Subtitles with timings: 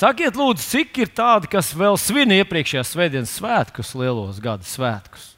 [0.00, 5.34] Sakiet, lūdzu, cik ir tādi, kas vēl svin iepriekšējās svētdienas svētkus, lielos gadu svētkus?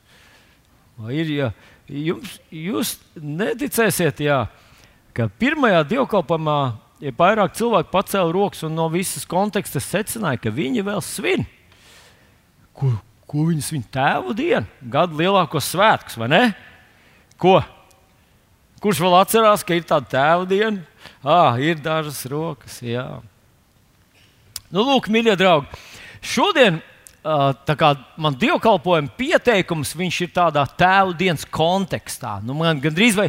[1.02, 1.48] Vai ir, ja
[1.90, 4.44] jums, jūs neticēsiet, jā,
[5.17, 6.58] ka pirmajā dievkalpojumā
[7.02, 11.43] ja vairāk cilvēku pacēla rokas un no visas konteksta secināja, ka viņi vēl svin.
[12.77, 12.93] Ko,
[13.27, 13.83] ko viņi svin?
[13.83, 16.43] Tēvu dienu, gadu lielākos svētkus, vai ne?
[17.35, 17.59] Ko?
[18.83, 20.87] Kurš vēl atcerās, ka ir tāda tēva diena?
[21.23, 22.79] Ah, ir dažas rokas.
[22.87, 23.09] Jā.
[24.73, 25.68] Nu, lūk, mīļie draugi,
[26.24, 26.78] šodien
[27.23, 29.92] man dievkalpojuma pieteikums
[30.24, 32.38] ir tādā tēva dienas kontekstā.
[32.42, 33.28] Nu, man gandrīz vai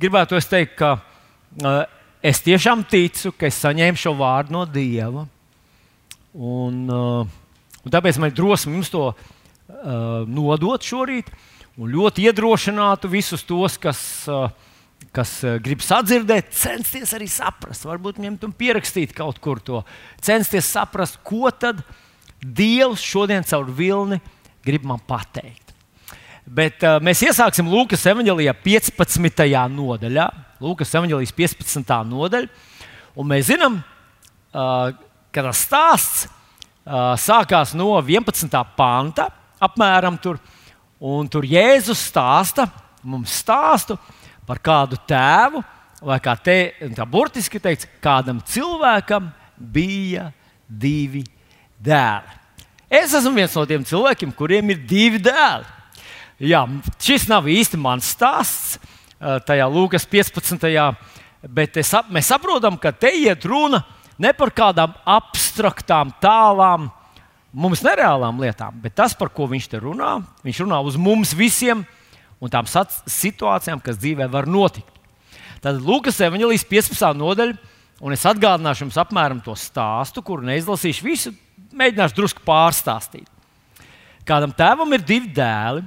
[0.00, 1.88] gribētu teikt, ka
[2.22, 5.26] es tiešām ticu, ka es saņēmu šo vārdu no Dieva.
[6.34, 9.18] Un, un tāpēc man ir drosme jums to uh,
[10.26, 11.28] nodot šorīt
[11.74, 14.00] un ļoti iedrošinātu visus tos, kas,
[14.30, 14.46] uh,
[15.14, 19.82] kas uh, grib sadzirdēt, censties arī saprast, varbūt ņemt un pierakstīt kaut kur to,
[20.22, 21.82] censties saprast, ko tad
[22.44, 24.18] Dievs šodien caur vilni
[24.64, 25.72] grib man pateikt.
[26.44, 29.46] Bet uh, mēs iesāksim Lūkas evanģelijā 15.
[29.72, 30.26] nodaļā.
[30.60, 31.94] Lūkas evanģelijas 15.
[32.10, 32.50] nodaļa.
[33.16, 34.90] Un mēs zinām, uh,
[35.32, 38.60] ka tas stāsts uh, sākās no 11.
[38.76, 39.30] panta,
[39.64, 40.40] apmēram tur.
[41.04, 42.68] Un tur Jēzus stāsta
[43.04, 43.96] mums stāstu
[44.46, 45.62] par kādu tēvu,
[46.04, 46.56] vai kā te
[46.96, 50.30] tā burtiski teikts, kādam cilvēkam bija
[50.68, 51.24] divi
[51.80, 52.40] dēli.
[52.94, 55.66] Es esmu viens no tiem cilvēkiem, kuriem ir divi dēli.
[56.44, 56.64] Jā,
[57.00, 58.78] šis nav īsti mans stāsts,
[59.18, 60.66] tajā Lūkas 15.
[61.54, 63.82] Bet es, mēs saprotam, ka te iet runa
[64.18, 66.88] ne par kādām abstraktām, tālām,
[67.54, 71.84] mums nereālām lietām, bet tas, par ko viņš te runā, viņš runā uz mums visiem
[72.44, 74.90] un tām situācijām, kas dzīvē var notikt.
[75.64, 77.14] Tad Lūkas evanģelijas 15.
[77.16, 77.56] nodaļa,
[78.04, 81.32] un es atgādināšu jums apmēram to stāstu, kuru neizlasīšu visu,
[81.72, 83.30] mēģināšu drusku pārstāstīt.
[84.28, 85.84] Kādam tēvam ir divi dēli.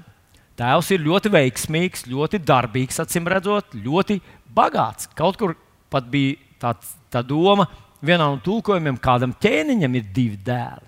[0.58, 4.17] Tēvs ir ļoti veiksmīgs, ļoti darbīgs, acīm redzot, ļoti
[4.58, 5.05] bagāts.
[5.14, 5.54] Kaut kur
[5.93, 6.71] pat bija tā,
[7.14, 7.67] tā doma,
[8.02, 10.86] vienā no tulkojumiem, kādam ķēniņam ir divi dēli.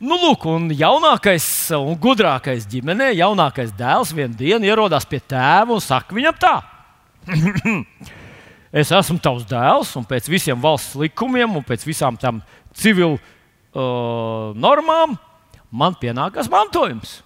[0.00, 1.44] Nu, lūk, un jaunākais
[1.76, 6.54] un gudrākais ģimenē, jaunākais dēls vienā dienā ierodās pie tēva un saka viņam tā:
[8.80, 12.38] Es esmu tavs dēls, un pēc visiem valsts likumiem un pēc visām tām
[12.72, 15.18] civilu uh, normām
[15.68, 17.18] man pienākas mantojums.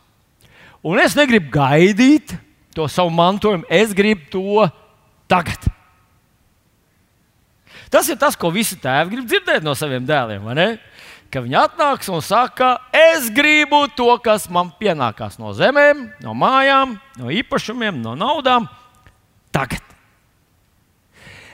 [0.83, 2.35] Un es negribu gaidīt
[2.75, 4.67] to savu mantojumu, es gribu to
[5.31, 5.71] tagad.
[7.87, 10.51] Tas ir tas, ko visi tēvi grib dzirdēt no saviem dēliem.
[11.35, 16.93] Ka viņi atnāks un saka, es gribu to, kas man pienākās no zemēm, no mājām,
[17.19, 18.69] no īpašumiem, no naudām,
[19.51, 19.83] tagad.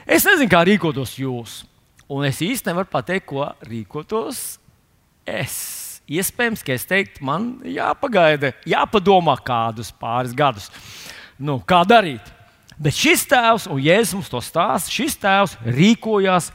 [0.05, 1.55] Es nezinu, kā rīkotos jūs,
[2.05, 4.43] un es īstenībā nevaru pateikt, ko rīkotos
[5.25, 5.55] es.
[6.11, 10.69] Iespējams, ka es teiktu, man jāpagaida, jāpadomā kādus pāris gadus,
[11.41, 12.29] nu, kā darīt.
[12.77, 16.51] Bet šis tēvs, un Jēzus mums to stāsta, šis tēvs rīkojās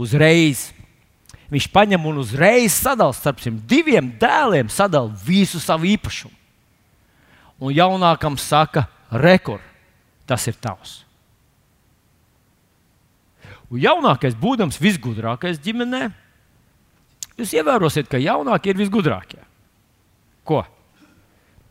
[0.00, 0.70] uzreiz.
[1.52, 4.70] Viņš paņem un uzreiz sadalīja starp šiem diviem dēliem,
[5.26, 6.34] visu savu īpašumu.
[7.60, 9.62] Un jaunākam saka, rekord,
[10.26, 11.04] tas ir tavs.
[13.70, 16.10] Un jaunākais, būdams visgudrākais ģimenei,
[17.34, 19.40] Jūs ievērosiet, ka jaunākie ir visgudrākie.
[20.46, 20.62] Ko?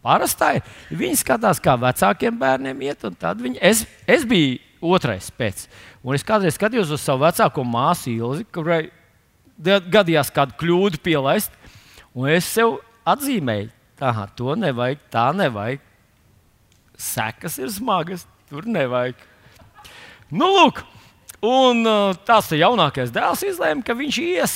[0.03, 0.59] Parasti
[0.91, 5.67] viņi skatās, kā vecākiem bērniem iet, un tad viņi, es, es biju otrais pēc.
[6.03, 8.89] Un es kādreiz skatījos uz savu vecāko māsu Ilzi, kurai
[9.58, 11.52] gadījās kādu kļūdu pielaist,
[12.14, 13.69] un es sev atzīmēju,
[14.00, 15.84] tā, to nevajag, tā nevajag.
[16.97, 19.18] Sekas ir smagas, tur nevajag.
[20.34, 20.84] Nu, lūk,
[21.44, 24.56] un uh, tās jaunākais dēls izlēma, ka viņš ies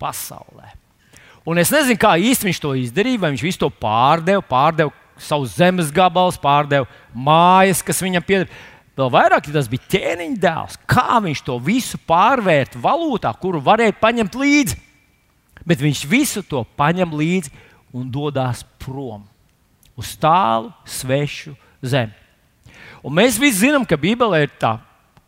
[0.00, 0.72] pasaulē.
[1.46, 4.90] Un es nezinu, kā īsti viņš to izdarīja, vai viņš visu to pārdeva, pārdeva
[5.22, 8.50] savus zemes gabalus, pārdeva mājas, kas viņam pieder.
[8.96, 13.98] Vēl vairāk, ja tas bija ķēniņa dēls, kā viņš to visu pārvērta valūtā, kuru varēja
[14.00, 14.78] paņemt līdzi.
[15.66, 17.52] Bet viņš visu to paņem līdzi
[17.96, 19.26] un dodas prom
[19.96, 21.54] uz tālu, svešu
[21.84, 22.12] zemi.
[23.04, 24.76] Un mēs visi zinām, ka Bībelē ir tā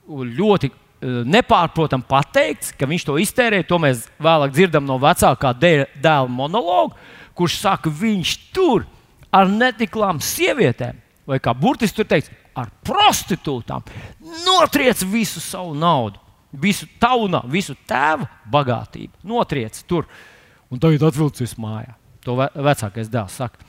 [0.08, 3.68] ļoti Eh, nepārprotami pateikts, ka viņš to iztērēja.
[3.70, 6.98] To mēs vēlāk dzirdam no vecākā dēla monologa,
[7.38, 8.82] kurš saka, viņš tur
[9.30, 10.98] ar netiklām sievietēm,
[11.28, 13.84] vai kā burtiski tur teiks, ar prostitūtām,
[14.46, 16.20] notriec visu savu naudu,
[16.52, 19.20] visu taunu, visu tēva bagātību.
[19.28, 20.08] Notriec tur
[20.72, 21.94] un tagad atvilcies mājā.
[22.24, 23.60] To vecākais dēls saka.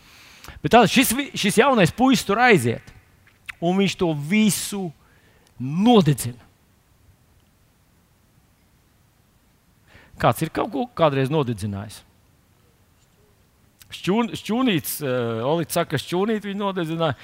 [0.64, 2.94] Bet tā, šis, šis jaunais puisis tur aiziet,
[3.62, 4.88] un viņš to visu
[5.60, 6.48] nodedzina.
[10.20, 12.02] Kāds ir kaut ko kādreiz nodedzinājis?
[13.90, 17.16] Šķūn, šķūnīts, uh, Olīds saka, ka šķūnīt viņa nodedzināja.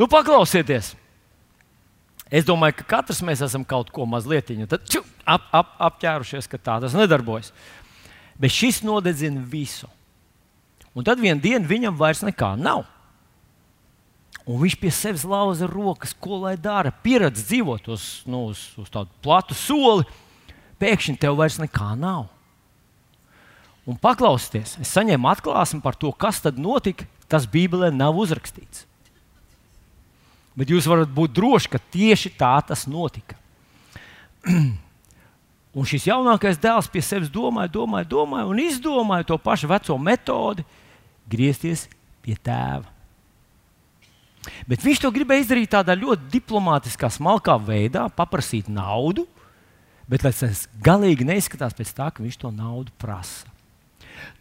[0.00, 0.94] Nu, paklausieties!
[2.30, 4.48] Es domāju, ka katrs mēs esam kaut ko mazliet
[5.26, 7.50] ap, ap, apķērušies, ka tā tas nedarbojas.
[8.40, 9.90] Bet šis nodedzina visu.
[10.96, 12.86] Un tad vienā dienā viņam vairs nekā nav.
[14.48, 16.94] Un viņš pie sevis lauza rokas, ko lai dara.
[17.04, 20.06] Pieredzi dzīvot uz, nu, uz, uz tādu platu soli,
[20.80, 22.30] pēkšņi tev vairs nekā nav.
[23.84, 27.04] Un paklausieties, es saņēmu atklāsmi par to, kas tad notika.
[27.30, 28.86] Tas Bībelē nav uzrakstīts.
[30.58, 33.38] Bet jūs varat būt droši, ka tieši tā tas notika.
[35.70, 40.64] Un šis jaunākais dēls pie sevis domāja, domāja, domāja un izdomāja to pašu veco metodi,
[41.30, 41.84] griezties
[42.24, 42.88] pie tēva.
[44.66, 49.28] Bet viņš to gribēja izdarīt tādā ļoti diplomātiskā, smalkā veidā, paprasīt naudu,
[50.10, 53.46] bet tas galīgi neizskatās pēc tā, ka viņš to naudu prasa.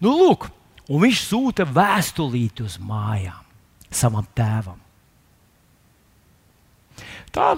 [0.01, 0.50] Nu, lūk,
[0.89, 3.45] un viņš sūta vēstulīti uz mājām
[3.94, 4.79] savam tēvam.
[7.35, 7.53] Tā,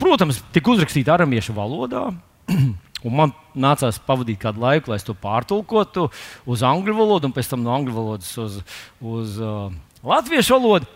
[0.00, 2.08] protams, tika uzrakstīta aramiešu valodā.
[3.02, 6.06] Un man nācās pavadīt kādu laiku, lai to pārtulkotu
[6.46, 8.60] uz angļu valodu, un pēc tam no angļu valodas uz,
[9.02, 9.72] uz uh,
[10.06, 10.86] latviešu valodu.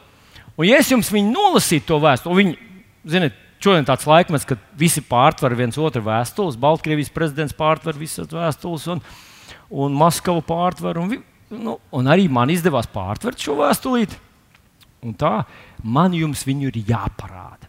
[0.54, 2.54] Un, ja es jums nolasītu to vēstuli, viņi,
[3.10, 8.86] ziniet, šodien tāds laikmets, kad visi pārtver viens otru vēstules, Baltkrievijas prezidents pārtver visas vēstules,
[8.94, 9.02] un,
[9.74, 11.02] un Maskava pārtver.
[11.02, 11.18] Un,
[11.50, 14.22] nu, un arī man izdevās pārtvert šo vēstulīti.
[15.06, 15.40] Un tā
[15.82, 17.65] man jums viņu ir jāparāda.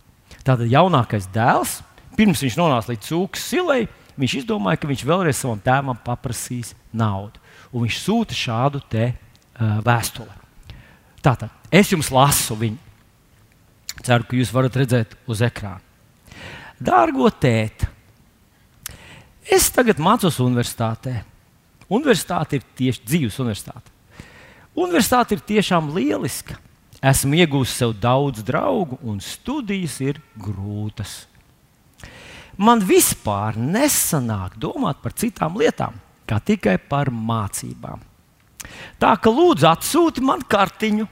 [0.47, 1.81] Tātad jaunākais dēls,
[2.15, 3.81] pirms viņš nonāca līdz cūkas silai,
[4.15, 7.41] viņš izdomāja, ka viņš vēlreiz savam tēvam paprasīs naudu.
[7.73, 10.31] Un viņš sūta šādu te, uh, vēstuli.
[11.25, 12.79] Tātad es jums lasu viņu.
[14.05, 15.83] Ceru, ka jūs varat redzēt uz ekrāna.
[16.77, 17.89] Dārgo tēti,
[19.51, 21.17] es tagad mācos universitātē.
[21.91, 23.91] Universitāte ir tieši dzīves universitāte.
[24.77, 26.59] Universitāte ir tiešām lieliska.
[26.97, 31.27] Esmu iegūmis sev daudz draugu, un studijas ir grūtas.
[32.57, 35.93] Man vispār nesanāk domāt par citām lietām,
[36.25, 38.01] kā tikai par mācībām.
[38.97, 41.05] Tā ka lūdzu atsūti man kartiņu,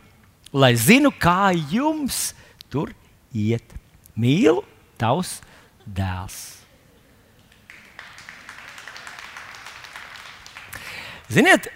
[0.58, 2.34] lai zinu, kā jums
[2.74, 2.90] tur
[3.30, 3.78] iet.
[4.18, 4.64] Mīlu,
[4.98, 5.38] tavs
[5.86, 6.40] dēls.
[11.30, 11.68] Ziniet,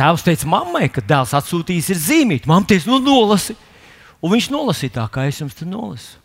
[0.00, 2.46] Tēvs teica mammai, ka dēls atsūtījis ir zīmīt.
[2.48, 3.52] Mamma teica, nu nolasi.
[4.24, 6.16] Un viņš nolasīja tā, kā es jums tur nolasu.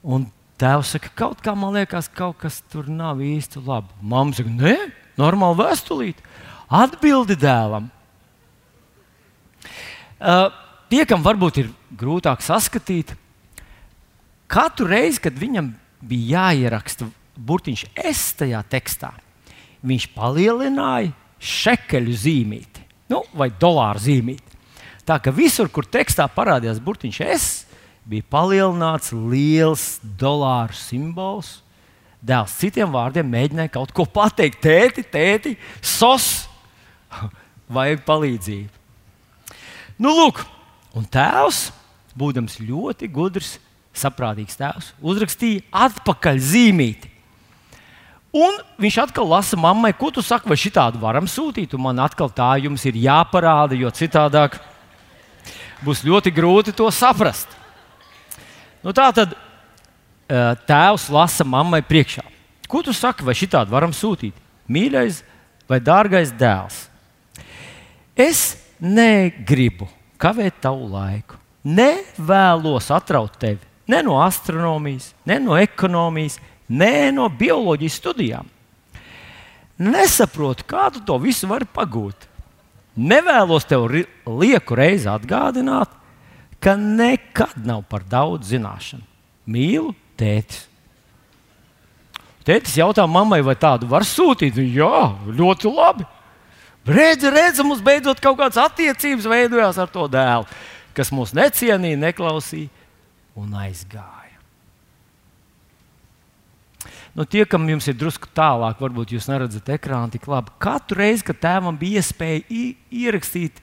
[0.00, 0.24] Un
[0.60, 3.92] tēvs saka, kaut kā man liekas, kaut kas tur nav īsti labi.
[4.00, 4.74] Mamma saka, nē,
[5.20, 6.24] normāli vēstulīt.
[6.80, 7.92] Atbildi dēlam.
[10.18, 10.48] Uh,
[10.88, 13.12] tie, kam varbūt ir grūtāk saskatīt,
[14.48, 15.74] katru reizi, kad viņam
[16.08, 19.12] bija jāieraksta burtiņš es tajā tekstā,
[19.86, 24.56] viņš palielināja šekeļu zīmīti nu, vai dolāru zīmīti.
[25.08, 27.48] Tā ka visur, kur tekstā parādījās burtiņš S,
[28.08, 29.86] bija palielināts liels
[30.20, 31.58] dolāru simbols.
[32.24, 34.60] Dēls citiem vārdiem mēģināja kaut ko pateikt.
[34.64, 36.48] Tēti, tēti, sos,
[37.76, 38.74] vajag palīdzību.
[39.98, 40.42] Nu, lūk,
[40.98, 41.68] un tēvs,
[42.18, 43.56] būdams ļoti gudrs,
[43.98, 47.10] saprātīgs tēvs, uzrakstīja atpakaļ zīmīti.
[48.34, 52.28] Un viņš atkal lasa mammai, ko tu saki, vai šitādu varam sūtīt, un man atkal
[52.28, 54.58] tā jums ir jāparāda, jo citādāk
[55.84, 57.48] būs ļoti grūti to saprast.
[58.84, 59.32] Nu, tā tad
[60.68, 62.26] tēvs lasa mammai priekšā.
[62.68, 64.36] Ko tu saki, vai šitādu varam sūtīt?
[64.68, 65.22] Mīļais
[65.68, 66.84] vai dārgais dēls?
[68.12, 69.88] Es negribu
[70.20, 71.40] kavēt tavu laiku.
[71.64, 76.36] Nevēlos atraut tevi ne no astronomijas, ne no ekonomijas,
[76.68, 78.48] nē, no bioloģijas studijām.
[79.78, 82.26] Nesaprotu, kā tu to visu vari pagūt.
[82.98, 83.86] Nevēlos tev
[84.26, 85.92] lieku reizi atgādināt,
[86.58, 89.06] ka nekad nav par daudz zināšanu.
[89.48, 90.64] Mīlu tēti.
[92.48, 94.58] Tētis jautā mammai, vai tādu var sūtīt.
[94.72, 96.06] Jā, ļoti labi.
[96.88, 100.48] Redzi, redzi, mums beidzot kaut kādas attiecības veidojās ar to dēlu,
[100.96, 102.70] kas mūs necienīja, neklausīja
[103.36, 104.17] un aizgāja.
[107.18, 110.52] Nu, tie, kam jums ir drusku tālāk, varbūt jūs neredzat ekrānu tik labi.
[110.62, 112.44] Katru reizi, kad tēvam bija iespēja
[112.94, 113.56] ierakstīt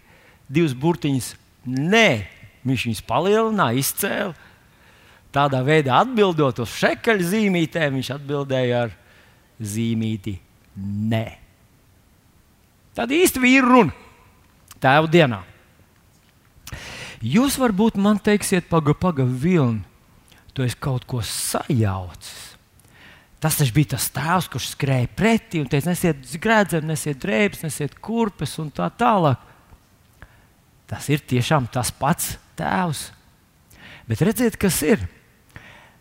[0.51, 1.29] divus burtiņus,
[1.63, 2.09] nē,
[2.67, 4.33] viņš viņus palielināja, izcēla.
[5.31, 8.97] Tādā veidā atbildot uz šekaļu zīmītēm, viņš atbildēja ar
[9.63, 10.35] zīmīti
[11.13, 11.25] nē.
[12.99, 13.95] Tad īsti vīru runa
[14.83, 15.39] tēva dienā.
[17.23, 19.85] Jūs varbūt man teiksiet, pagaidi, pagaidi, vilni,
[20.51, 22.44] tu esi kaut ko sajaucis.
[23.45, 28.55] Tas bija tas tēvs, kurš skrēja pretī un teica, nesiet grēdzenu, nesiet drēbes, nesiet kurpes
[28.57, 29.37] un tā tālāk.
[30.89, 33.11] Tas ir tiešām tas pats tēvs.
[34.09, 35.05] Bet redziet, kas ir.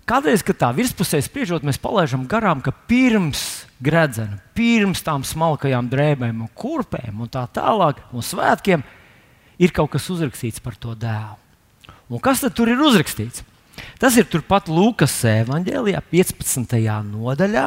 [0.08, 6.46] Kādreiz, kad tā virspusē spriežot, mēs palaidām garām, ka pirms gredzena, pirms tām smalkajām drēbēm
[6.46, 8.84] un kurpēm un tā tālāk, un svētkiem,
[9.60, 11.36] ir kaut kas uzrakstīts par to dēlu.
[12.08, 13.44] Un kas tad ir uzrakstīts?
[13.98, 16.76] Tas ir turpat Lūkas evanģēlijā, 15.
[17.08, 17.66] nodaļā,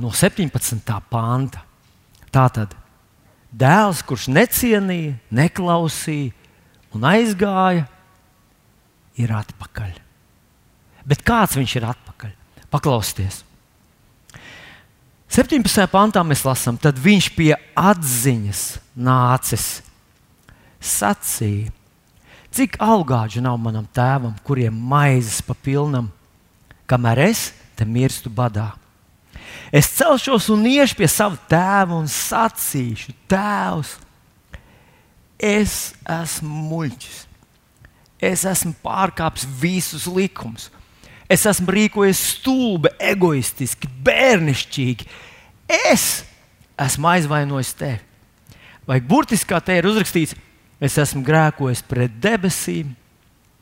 [0.00, 0.96] no 17.
[1.10, 1.62] panta.
[2.34, 2.74] Tātad
[3.54, 6.34] dēls, kurš necienīja, neklausīja
[6.96, 7.86] un aizgāja,
[9.16, 9.94] ir atpakaļ.
[11.06, 12.32] Bet kāds viņš ir atpakaļ?
[12.72, 13.42] Paklausieties!
[15.32, 15.86] 17.
[15.90, 18.60] pantā mēs lasām, tad viņš pie atziņas
[18.94, 19.64] nācis,
[20.80, 21.72] sacīja,
[22.56, 26.08] cik augāģi nav manam tēvam, kuriem maizes pa pilnam,
[26.88, 28.70] kamēr es te mirstu badā.
[29.74, 33.96] Es celšos un iešu pie sava tēva un sacīšu, Tēvs,
[35.42, 37.18] es esmu muļķis.
[38.26, 40.70] Es esmu pārkāpis visus likumus.
[41.28, 45.08] Es esmu rīkojies stulbi, egoistiski, bērnišķīgi.
[45.90, 46.22] Es
[46.80, 48.00] esmu aizvainojis tevi.
[48.86, 50.36] Vai burtiski kā te ir uzrakstīts,
[50.80, 52.94] es esmu grēkojis pret debesīm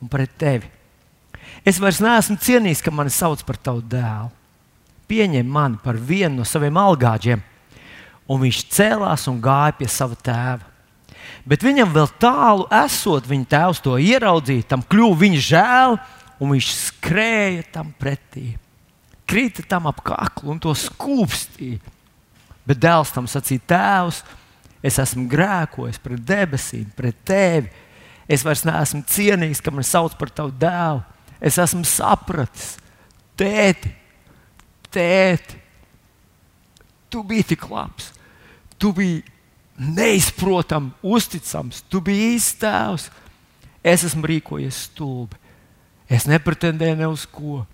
[0.03, 0.71] un pret tevi.
[1.65, 4.33] Es vairs neesmu cienījis, ka mani sauc par tavu dēlu
[5.09, 7.43] pieņem mani par vienu no saviem algāģiem.
[8.31, 10.73] Un viņš cēlās un gāja pie sava tēva.
[11.45, 15.97] Bet viņam vēl tālu esot, viņa tēvs to ieraudzīja, tam kļuva viņa žēl,
[16.41, 18.55] un viņš skrēja tam pretī.
[19.29, 21.81] Krita tam ap kaklu un to skūpstīja.
[22.65, 24.23] Bet dēls tam sacīja, Tēvs,
[24.85, 27.73] es esmu grēkojis pret debesīm, pret tevi.
[28.29, 31.03] Es vairs neesmu cienīgs, ka man sauc par tavu dēlu.
[31.45, 32.77] Es esmu sapratis,
[33.37, 33.91] tēti,
[34.93, 35.59] tēti,
[37.13, 38.13] tu biji tik labs,
[38.81, 39.21] tu biji
[39.77, 43.09] neizprotams, uzticams, tu biji īsts tēvs.
[43.85, 45.37] Es esmu rīkojies stulbi.
[46.09, 47.65] Es nepretendēju ne uz ko.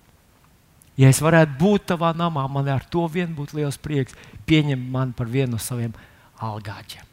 [0.99, 4.17] Ja es varētu būt tavā namā, man ar to vien būtu liels prieks.
[4.47, 5.95] Pieņem mani par vienu no saviem
[6.43, 7.07] algāķiem.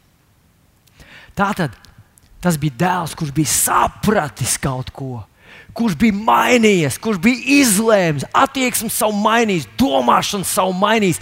[1.38, 1.74] Tātad
[2.42, 5.24] tas bija dēls, kurš bija sapratis kaut ko
[5.78, 11.20] kurš bija mainījies, kurš bija izlēms, attieksmi savu mainījis, domāšanu savu mainījis,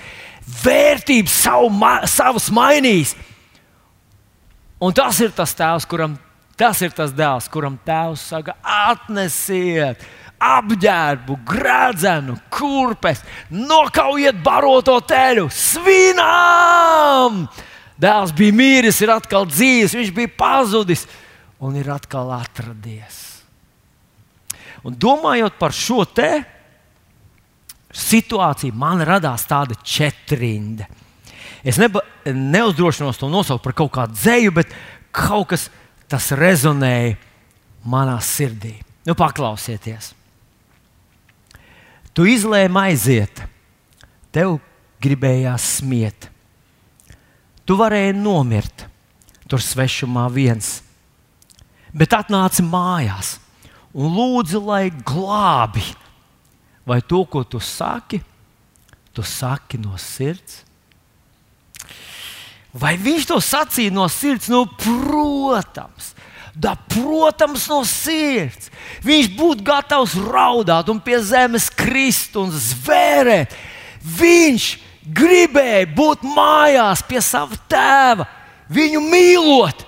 [0.63, 3.17] vērtības savu, ma savus mainījis.
[4.81, 6.17] Un tas ir tas tēvs, kuram
[6.57, 10.01] tas ir tas dēls, kuram tēvs saka, atnesiet,
[10.41, 13.23] apģērbu, gradzenu, kurpes,
[13.53, 17.45] nokaujiet baroto teļu, svinām!
[18.01, 21.07] Dēls bija mīris, ir atkal dzīves, viņš bija pazudis
[21.65, 23.23] un ir atkal atradies.
[24.85, 26.31] Un domājot par šo te
[27.97, 30.87] situāciju, man radās tāda četrinda.
[31.67, 34.75] Es neba, neuzdrošinos to nosaukt par kaut kādu dzēju, bet
[35.11, 35.67] kaut kas
[36.11, 37.17] tas rezonēja
[37.89, 38.77] manā sirdī.
[39.07, 40.13] Nu, paklausieties!
[42.17, 43.43] Tu izlēmi aiziet,
[44.33, 44.57] tev
[45.05, 46.31] gribējās smiet.
[47.67, 48.87] Tu varēji nomirt
[49.51, 50.81] tur svešumā viens,
[51.95, 53.37] bet atnāci mājās
[53.97, 55.85] un lūdzu, lai glābi.
[56.87, 58.21] Vai to, ko tu saki,
[59.11, 60.63] tu saki no sirds?
[62.77, 64.51] Vai viņš to sacīja no sirds?
[64.53, 66.13] Nu, protams,
[66.55, 68.71] da, protams, no sirds.
[69.07, 73.57] Viņš būtu gatavs raudāt un pie zemes krist un zvērēt.
[74.21, 74.69] Viņš
[75.07, 78.27] gribēja būt mājās pie sava tēva,
[78.73, 79.87] viņu mīlot,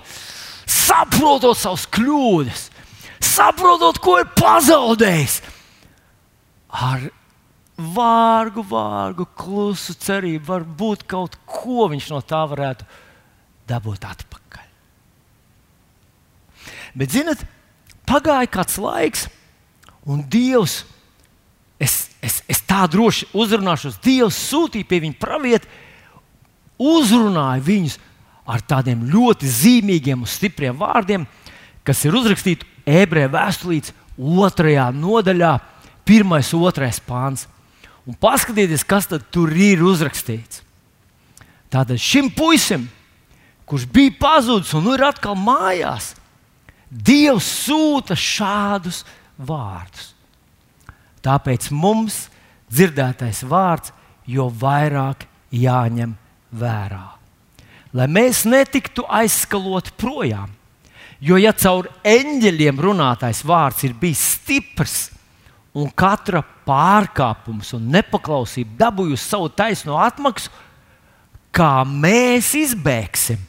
[0.69, 2.69] saprotot savas kļūdas
[3.39, 5.39] saprotot, ko ir pazaudējis.
[6.69, 7.07] Ar
[7.79, 12.87] vārgu, vārgu, klusu cerību, varbūt kaut ko viņš no tā varētu
[13.69, 14.67] dabūt atpakaļ.
[16.99, 17.41] Bet, zinot,
[18.09, 19.27] pagāja kāds laiks,
[20.09, 20.81] un Dievs,
[21.79, 22.08] es,
[22.69, 25.69] tā droši uzrunāšos, Dievs sūtīja pie viņa pravieti,
[26.79, 27.97] uzrunāja viņus
[28.49, 31.25] ar tādiem ļoti zīmīgiem un stipriem vārdiem,
[31.85, 35.53] kas ir uzrakstīti ebreju vēstulītes otrajā nodaļā,
[36.07, 37.47] pirmais, otrais pāns.
[38.09, 40.63] Un paskatieties, kas tur ir uzrakstīts.
[41.69, 42.87] Tātad šim puisim,
[43.69, 46.15] kurš bija pazudis un nu ir atkal mājās,
[46.89, 49.03] Dievs sūta šādus
[49.37, 50.07] vārdus.
[51.21, 52.28] Tāpēc mums
[52.69, 53.93] dzirdētais vārds
[54.29, 56.13] jo vairāk jāņem
[56.53, 57.05] vērā.
[57.93, 60.51] Lai mēs netiktu aizskaloti projām,
[61.19, 65.09] Jo ja caur eņģeļiem runātais vārds ir bijis stiprs
[65.75, 70.51] un katra pārkāpums un nepaklausība dabūjusi savu taisno atmaksu,
[71.51, 73.41] kā mēs izbēgsim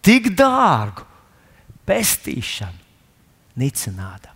[0.00, 1.04] tik dārgu
[1.86, 2.80] pestīšanu,
[3.60, 4.35] nicinādam.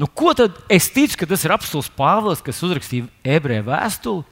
[0.00, 3.04] Nu, ko tad es ticu, ka tas ir apelsīns Pāvils, kas uzrakstīja
[3.36, 4.22] ebreju vēstuli?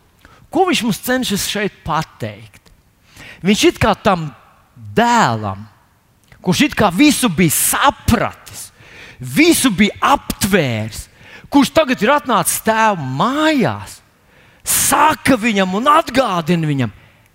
[0.49, 2.71] Ko viņš mums cenšas šeit pateikt?
[3.45, 4.31] Viņš it kā tam
[4.97, 5.67] dēlam,
[6.41, 8.71] kurš it kā visu bija sapratis,
[9.21, 11.03] visu bija aptvērs,
[11.53, 13.99] kurš tagad ir atnācis tēva mājās,
[14.65, 16.95] saka viņam un atgādina viņam,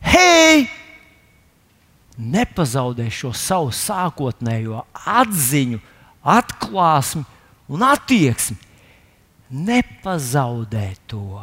[0.09, 0.65] hei,
[2.17, 4.81] nepazaudē šo savu sākotnējo
[5.21, 5.83] atziņu,
[6.33, 7.29] atklāsmi
[7.73, 8.57] un attieksmi.
[9.53, 11.41] Nepazaudē to.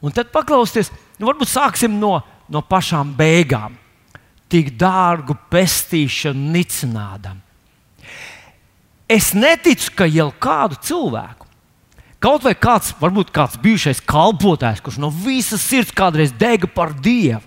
[0.00, 2.18] Un tad paklausieties, nu varbūt sāksim no,
[2.52, 3.74] no pašām beigām.
[4.52, 7.40] Tik dārgu pestīšanu nicinādam.
[9.10, 11.46] Es neticu, ka jau kādu cilvēku,
[12.22, 17.42] kaut vai kāds, varbūt kāds bijušais kalpotājs, kurš no visas sirds kādreiz dega par Dievu,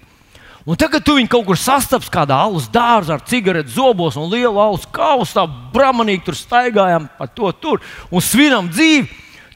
[0.70, 4.60] Un tagad tu viņu kaut kur sastaps kādā alus dārzā ar cigaretes zobos un lielu
[4.62, 7.82] alus kausu, tā bramanīgi tur staigājam pa to tur
[8.14, 9.08] un svinam dzīvi.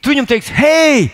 [0.02, 1.06] Tu viņam teiksi, hei,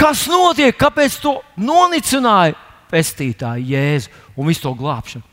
[0.00, 2.56] kas notiek, kāpēc to nonicināja
[2.88, 5.28] pestītāja Jēzu un visu to glābšanu?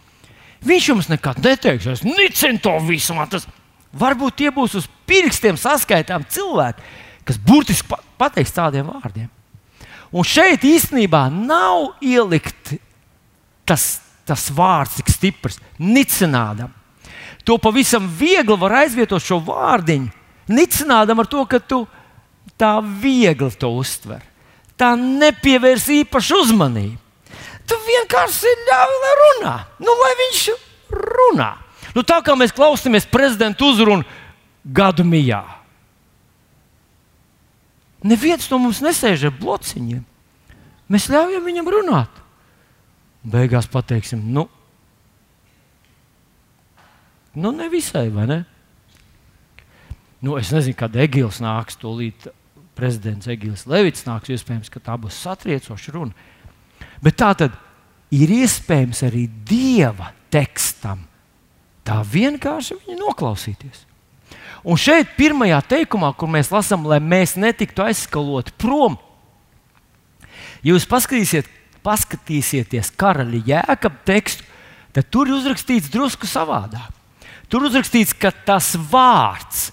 [0.67, 3.15] Viņš jums nekad neteiks, es nicinu to visu.
[3.31, 3.47] Tas
[3.95, 6.83] varbūt tie būs uz pirkstiem saskaitām cilvēki,
[7.23, 9.31] kas burtiski pateiks tādiem vārdiem.
[10.11, 12.75] Un šeit īstenībā nav ielikt
[13.67, 16.71] tas, tas vārds tik stiprs, nicinādam.
[17.43, 20.11] To pavisam viegli var aizvietot šo vārdiņu,
[20.51, 21.83] nicinādam ar to, ka tu
[22.59, 24.23] tā viegli to uztver.
[24.79, 26.99] Tā nepievērs īpašu uzmanību.
[27.63, 29.53] Tu vienkārši ļauj, lai runā.
[29.79, 30.41] Nu, lai viņš
[30.91, 31.51] runā.
[31.95, 34.03] Nu, tā kā mēs klausāmies prezidenta uzrunu
[34.63, 35.43] gadu mijā.
[38.03, 40.01] Neviens no mums nesēž ar blociņiem.
[40.91, 42.22] Mēs ļaujam viņam runāt.
[43.23, 44.47] Beigās pateiksim, nu,
[47.39, 48.39] nu nevisai, vai ne?
[50.23, 52.31] Nu, es nezinu, kad Egils nāks, to līdz
[52.77, 54.31] prezidents Egils Levits nāks.
[54.31, 56.15] Iespējams, ka tā būs satriecoša runa.
[57.03, 57.57] Bet tā tad
[58.13, 61.03] ir iespējams arī dieva tekstam
[61.83, 63.83] tā vienkārši viņu noklausīties.
[64.63, 68.95] Un šeit, pirmajā teikumā, kur mēs lasām, lai mēs netiktu aizskaloti prom,
[70.63, 71.49] jūs paskatīsiet,
[71.83, 74.45] paskatīsieties karaļa jēkab tekstu,
[74.95, 76.91] tad tur ir uzrakstīts drusku savādāk.
[77.51, 79.67] Tur uzrakstīts, ka tas vārds,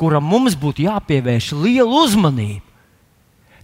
[0.00, 2.64] kuram mums būtu jāpievērš liela uzmanība,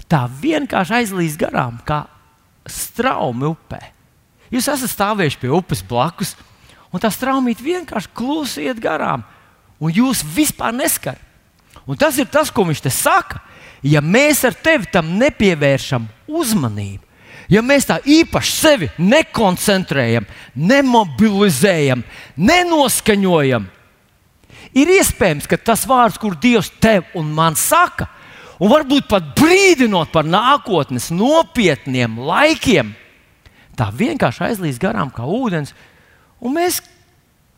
[0.07, 2.05] tā vienkārši aizlīst garām, kā
[2.71, 3.81] straumi upē.
[4.55, 6.37] Jūs esat stāvējuši pie upes blakus,
[6.93, 9.25] un tā straumīte vienkārši klusi iet garām,
[9.83, 11.23] un jūs vispār neskarat.
[11.87, 13.41] Un tas ir tas, ko viņš te saka.
[13.87, 17.06] Ja mēs ar tevi tam nepievēršam uzmanību,
[17.53, 20.27] Ja mēs tā īpaši sevi nekoncentrējam,
[20.59, 22.03] nemobilizējam,
[22.37, 23.69] nenoskaņojam,
[24.75, 28.09] ir iespējams, ka tas vārds, kur Dievs tev un man saka,
[28.59, 32.95] un varbūt pat brīdinot par nākotnes nopietniem laikiem,
[33.79, 35.75] tā vienkārši aizlīs garām kā ūdens,
[36.43, 36.81] un mēs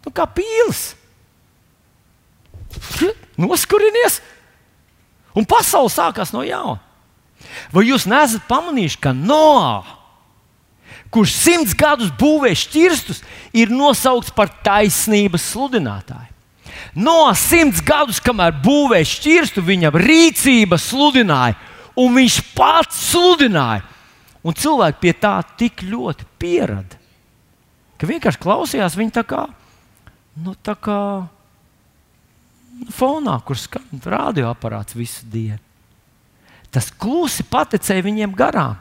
[0.05, 0.91] nu, kā pīlis
[3.41, 4.21] noskurinies,
[5.39, 6.83] un pasaule sākās no jauna.
[7.73, 9.83] Vai jūs neesat pamanījuši, ka Noā,
[11.13, 13.23] kurš simts gadus būvēja šķirstus,
[13.57, 16.33] ir nosaukts par taisnības sludinātāju?
[16.97, 21.59] No simts gadus, kamēr būvēja šķirstu, viņa rīcība sludināja,
[21.99, 23.85] un viņš pats sludināja.
[24.47, 26.97] Un cilvēki pie tā tik ļoti pierada,
[27.99, 29.43] ka vienkārši klausījās viņa tā kā,
[30.41, 31.01] nu, tā kā
[32.95, 35.68] fonā, kur skan radioaparāts visu dienu
[36.75, 38.77] tas klusi paticēja viņiem garām.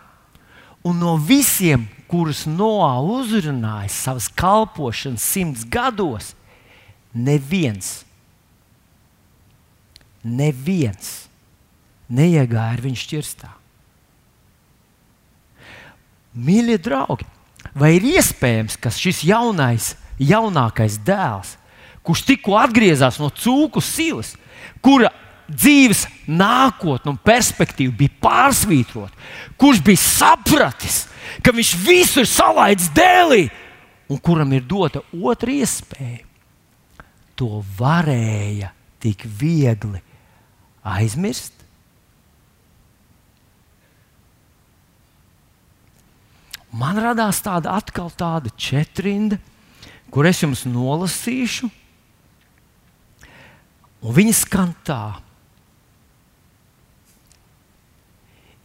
[0.88, 6.32] Un no visiem, kurus Noā uzrunāja savas kalpošanas simts gados,
[7.12, 8.06] neviens,
[10.24, 11.28] neviens
[12.08, 13.52] neiegāja ar viņu šķirstā.
[16.38, 17.26] Mīļie draugi,
[17.76, 21.56] vai ir iespējams, ka šis jaunais, jaunākais dēls,
[22.06, 24.36] kurš tikko atgriezās no cūku silas,
[24.86, 25.10] kura
[25.48, 29.14] dzīves nākotne un perspektīva bija pārsvītrota,
[29.60, 31.06] kurš bija sapratis,
[31.44, 33.48] ka viņš visu ir salaidis dēlī,
[34.12, 36.24] un kuram ir dota otra iespēja.
[37.38, 38.72] To varēja
[39.04, 40.02] tik viegli
[40.82, 41.54] aizmirst.
[46.78, 49.38] Man radās tāda atkal tāda četrinda,
[50.12, 51.70] kur es jums nolasīšu
[54.08, 55.18] Un viņi skan tā.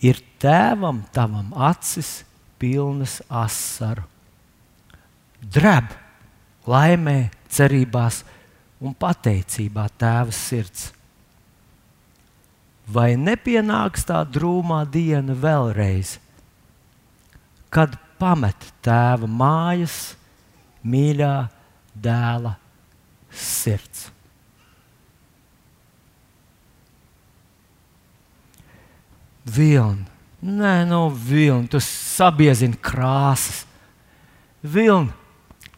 [0.03, 2.23] Ir tēvam, tavam acis
[2.59, 4.05] pilnas asaru.
[5.43, 5.93] Dreb
[6.67, 8.23] laimē, cerībās
[8.83, 10.91] un pateicībā tēva sirds.
[12.93, 16.17] Vai nepienāks tā drūmā diena vēlreiz,
[17.71, 20.17] kad pamet tēva mājas,
[20.83, 21.37] mīļā
[21.95, 22.57] dēla
[23.31, 24.11] sirds?
[29.43, 30.07] Vilni,
[30.43, 33.65] nē, no nu, vilni, tu sabiezini krāsas.
[34.63, 35.11] Vilni,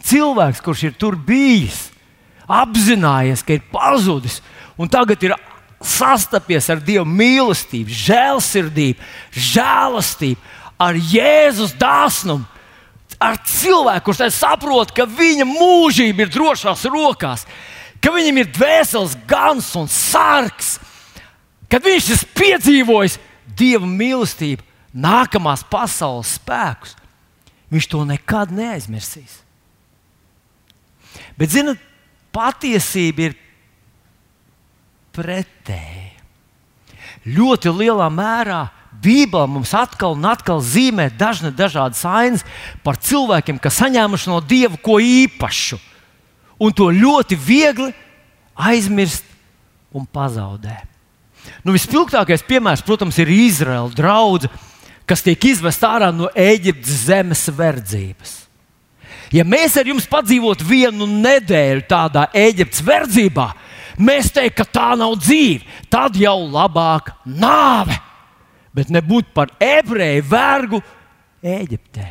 [0.04, 1.86] cilvēks, kurš ir tur bijis,
[2.44, 4.42] apzinājies, ka ir pazudis
[4.76, 5.36] un tagad ir
[5.84, 9.00] sastapies ar Dieva mīlestību, žēlsirdību,
[9.32, 10.40] žēlastību,
[10.80, 12.48] ar Jēzus dāsnumu.
[13.22, 17.44] Ar cilvēku, kurš saprot, ka viņa mūžība ir drošās rokās,
[18.02, 20.74] ka viņam ir dvēseles gans un sargs,
[21.70, 23.16] kad viņš ir piedzīvojis
[23.56, 24.64] Dieva mīlestību,
[24.94, 26.94] nākamās pasaules spēkus,
[27.72, 29.40] viņš to nekad neaizmirsīs.
[31.38, 31.80] Bet, zinot,
[32.34, 33.36] patiesība ir
[35.14, 36.12] pretēja.
[37.24, 38.66] Ļoti lielā mērā
[39.04, 42.44] Bībelē mums atkal un atkal zīmē dažne dažādas ainas
[42.84, 45.80] par cilvēkiem, kas saņēmuši no Dieva ko īpašu,
[46.62, 47.90] un to ļoti viegli
[48.54, 49.26] aizmirst
[49.94, 50.93] un pazaudēt.
[51.64, 54.52] Nu, vispilgtākais piemērs, protams, ir Izraēla draudzene,
[55.08, 58.34] kas tiek izvesta ārā no Eģiptes zemes verdzības.
[59.34, 63.48] Ja mēs ar jums padzīvotu vienu nedēļu tādā Eģiptes verdzībā,
[63.98, 65.64] mēs teiktu, ka tā nav dzīve.
[65.90, 67.96] Tad jau labāk nāve.
[68.74, 70.80] Bet nebūt par ebreju vergu
[71.44, 72.06] Eģiptē.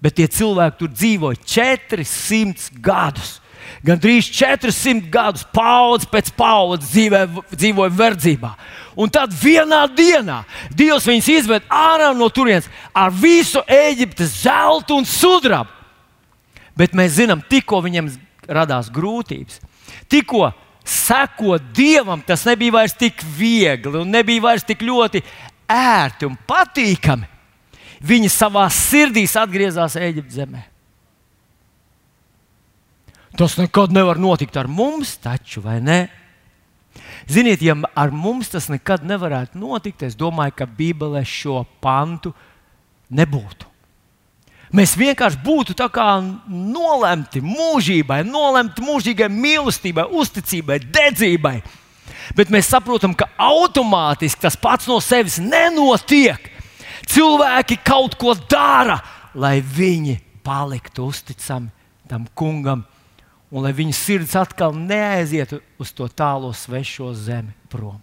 [0.00, 3.39] Bet tie cilvēki tur dzīvoja 400 gadus.
[3.86, 6.90] Gan drīz 400 gadus, paudze pēc paudzes
[7.54, 8.54] dzīvoja verdzībā.
[9.00, 10.42] Un tad vienā dienā
[10.76, 15.70] Dievs viņus izved ārā no turienes ar visu Eģiptes zeltu un sudrabu.
[16.76, 18.08] Bet mēs zinām, tikko viņam
[18.48, 19.60] radās grūtības,
[20.10, 20.50] tikko
[20.86, 25.22] sekot dievam, tas nebija vairs tik viegli un nebija vairs tik ļoti
[25.70, 27.28] ērti un patīkami.
[28.00, 30.69] Viņi savā sirdī atgriezās Eģiptes zemē.
[33.40, 36.02] Tas nekad nevar notikt ar mums, taču, vai ne?
[37.24, 42.34] Ziniet, ja ar mums tas nekad nevarētu notikt, es domāju, ka Bībelē šo pantu
[43.08, 43.64] nebūtu.
[44.76, 45.74] Mēs vienkārši būtu
[46.52, 51.56] nolemti mūžībai, nolemti mūžīgai mīlestībai, uzticībai, dedzībai.
[52.36, 56.52] Bet mēs saprotam, ka automātiski tas pats no sevis nenotiek.
[57.08, 59.00] Cilvēki kaut ko dara,
[59.34, 61.72] lai viņi paliktu uzticami
[62.06, 62.84] tam kungam,
[63.50, 67.98] un lai viņu sirds atkal neaizietu uz to tālo svešo zemi prom.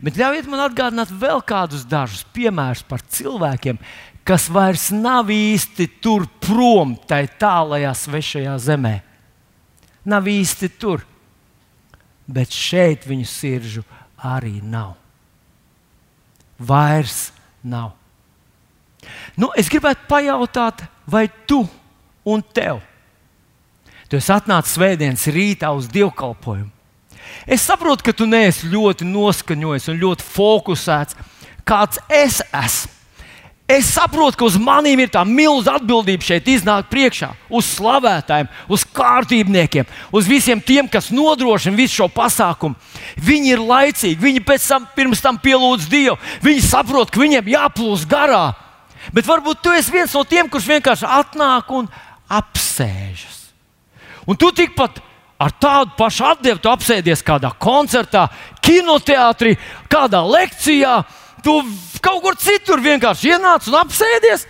[0.00, 3.78] Bet ļaujiet man atgādināt vēl kādus dažus piemērus par cilvēkiem,
[4.24, 8.94] kas vairs nav īsti tur prom, tai tālajā svešajā zemē.
[10.08, 11.04] Nav īsti tur,
[12.24, 13.84] bet šeit viņu sirdžu
[14.24, 14.96] arī nav.
[16.58, 17.28] Vairs
[17.62, 17.92] nav.
[19.38, 21.62] Nu, es gribētu pajautāt, vai tu
[22.26, 22.82] un tev?
[24.08, 26.70] Tu esi atnācis svētdienas rītā uz dievkalpojumu.
[27.44, 31.18] Es saprotu, ka tu neesi ļoti noskaņojies un ļoti fokusēts,
[31.68, 32.94] kāds es esmu.
[33.68, 38.84] Es saprotu, ka uz maniem ir tā milzīga atbildība šeit iznākt priekšā, uz slavētājiem, uz
[38.96, 42.78] kārtībniekiem, uz visiem tiem, kas nodrošina visu šo pasākumu.
[43.20, 44.88] Viņi ir laicīgi, viņi pēc tam,
[45.20, 46.16] tam pielūdz Dievu,
[46.48, 48.54] viņi saprot, ka viņiem jāplūst garā.
[49.12, 51.92] Bet varbūt tu esi viens no tiem, kurš vienkārši atnāk un
[52.40, 53.37] apsēžas.
[54.28, 55.00] Un tu tikpat
[55.40, 58.26] ar tādu pašu atdevu apsēdies kādā koncertā,
[58.60, 59.54] kinoteātrī,
[59.88, 60.98] kādā lekcijā
[61.42, 61.54] Tu
[62.02, 64.46] kaut kur citur vienkārši ienāc un apsēdies,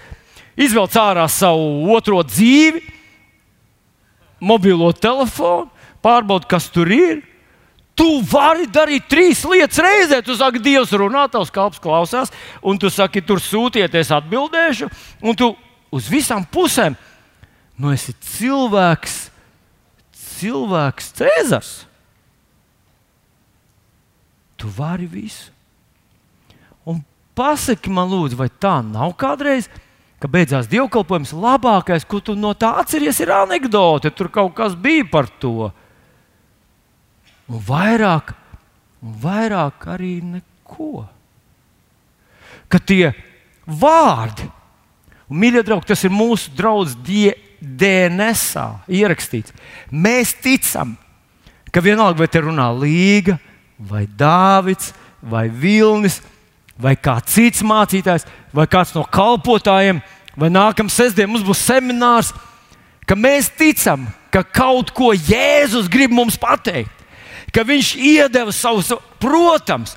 [0.59, 2.81] izvelc ārā savu otro dzīvi,
[4.41, 5.69] mobilo telefonu,
[6.05, 7.21] pārbaudi, kas tur ir.
[7.99, 10.21] Tu vari darīt trīs lietas reizē.
[10.23, 12.31] Tu saki, Dievs, runā, tavs kalps klausās,
[12.63, 14.87] un tu saki, tur sūtieties, atbildēšu.
[15.27, 15.51] Un tu
[15.91, 16.95] uz visām pusēm,
[17.79, 19.19] nu, esi cilvēks,
[20.39, 21.75] cilvēks Cēzars.
[24.59, 25.53] Tu vari visu.
[27.39, 29.69] Pasaki man, lūdzu, vai tā nav kādreiz,
[30.19, 34.11] ka beidzās dievkalpojums labākais, ko tu no tā atceries, ir anekdote.
[34.11, 35.71] Tur kaut kas bija par to.
[37.47, 38.35] Un vairāk,
[39.05, 41.07] un vairāk arī neko.
[42.69, 43.15] Ka tie
[43.65, 44.49] vārdi,
[45.31, 46.99] un mīļie draugi, tas ir mūsu draugs
[47.61, 48.57] DNS
[48.89, 49.55] ierakstīts.
[49.91, 50.97] Mēs ticam,
[51.73, 53.39] ka vienalga, vai te runā Līga,
[53.79, 54.93] vai Dāvids,
[55.23, 56.21] vai Vilnis,
[56.79, 60.03] vai kāds cits mācītājs, vai kāds no kalpotājiem,
[60.39, 62.31] vai nākamā sestdiena mums būs seminārs,
[63.07, 66.93] ka mēs ticam, ka kaut ko Jēzus grib mums pateikt,
[67.55, 69.97] ka Viņš iedeva savus, protams,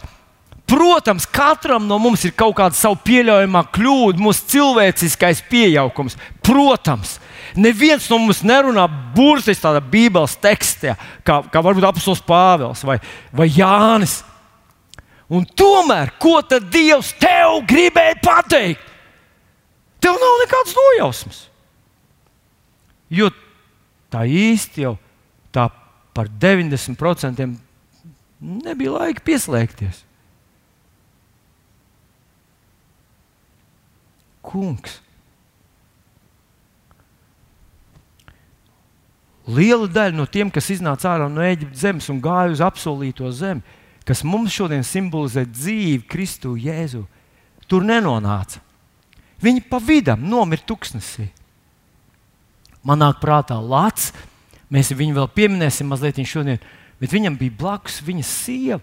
[0.71, 6.15] Protams, katram no mums ir kaut kāda savu pieļaujamā kļūda, mūsu cilvēciskais pieaugums.
[6.39, 7.17] Protams,
[7.55, 8.85] neviens no mums nerunā
[9.15, 10.95] burtiski tādā Bībeles tekstā,
[11.27, 12.97] kā, kā varbūt apelsīns Pāvils vai,
[13.35, 14.21] vai Jānis.
[15.31, 18.87] Un tomēr, ko tad Dievs tev gribēja pateikt?
[20.01, 21.41] Tev nav nekādas nojausmas.
[23.11, 23.29] Jo
[24.11, 24.95] tā īsti jau
[25.53, 25.67] tā
[26.15, 27.45] par 90%
[28.41, 30.01] nebija laika pieslēgties.
[34.51, 34.99] kungs.
[39.49, 43.63] Liela daļa no tiem, kas iznāca ārā no Eģiptes zemes un gāja uz apsolīto zemi,
[44.05, 47.03] kas mums šodien simbolizē dzīvi Kristu Jēzu,
[47.69, 48.61] tur nenonāca.
[49.41, 51.31] Viņi pa vidam nomira tuksnesī.
[52.85, 54.11] Man nāk prātā Lats,
[54.69, 56.61] mēs viņu vēl pieminēsim mazliet šodien,
[57.01, 58.81] bet viņam bija blakus viņa sieva.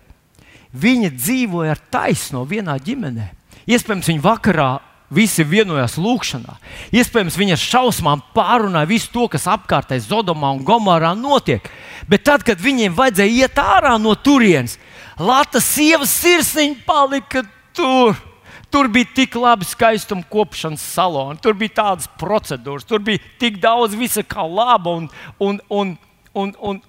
[0.68, 3.30] Viņa dzīvoja ar taisno vienā ģimenē.
[3.70, 4.68] Iespējams, viņa vakarā
[5.08, 6.58] Visi vienojās lūgšanā.
[6.92, 11.64] Iespējams, viņa šausmām pārunāja visu to, kas apkārtēji Zodomā un Gomorā notiek.
[12.08, 14.76] Bet tad, kad viņiem vajadzēja iet ārā no turienes,
[15.18, 17.42] Latvijas sievas sirsniņa palika
[17.74, 18.20] tur.
[18.68, 23.96] Tur bija tik labi skaistuma kopšanas saloni, tur bija tādas procedūras, tur bija tik daudz
[23.96, 24.92] visa kā laba.
[24.92, 25.06] Un,
[25.40, 25.94] un, un,
[26.36, 26.82] un, un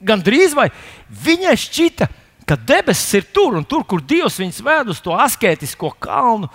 [0.00, 0.70] gan drīz vai
[1.12, 2.08] viņai šķita,
[2.48, 6.48] ka debesis ir tur un tur, kur Dievs viņus ved uz to asketisko kalnu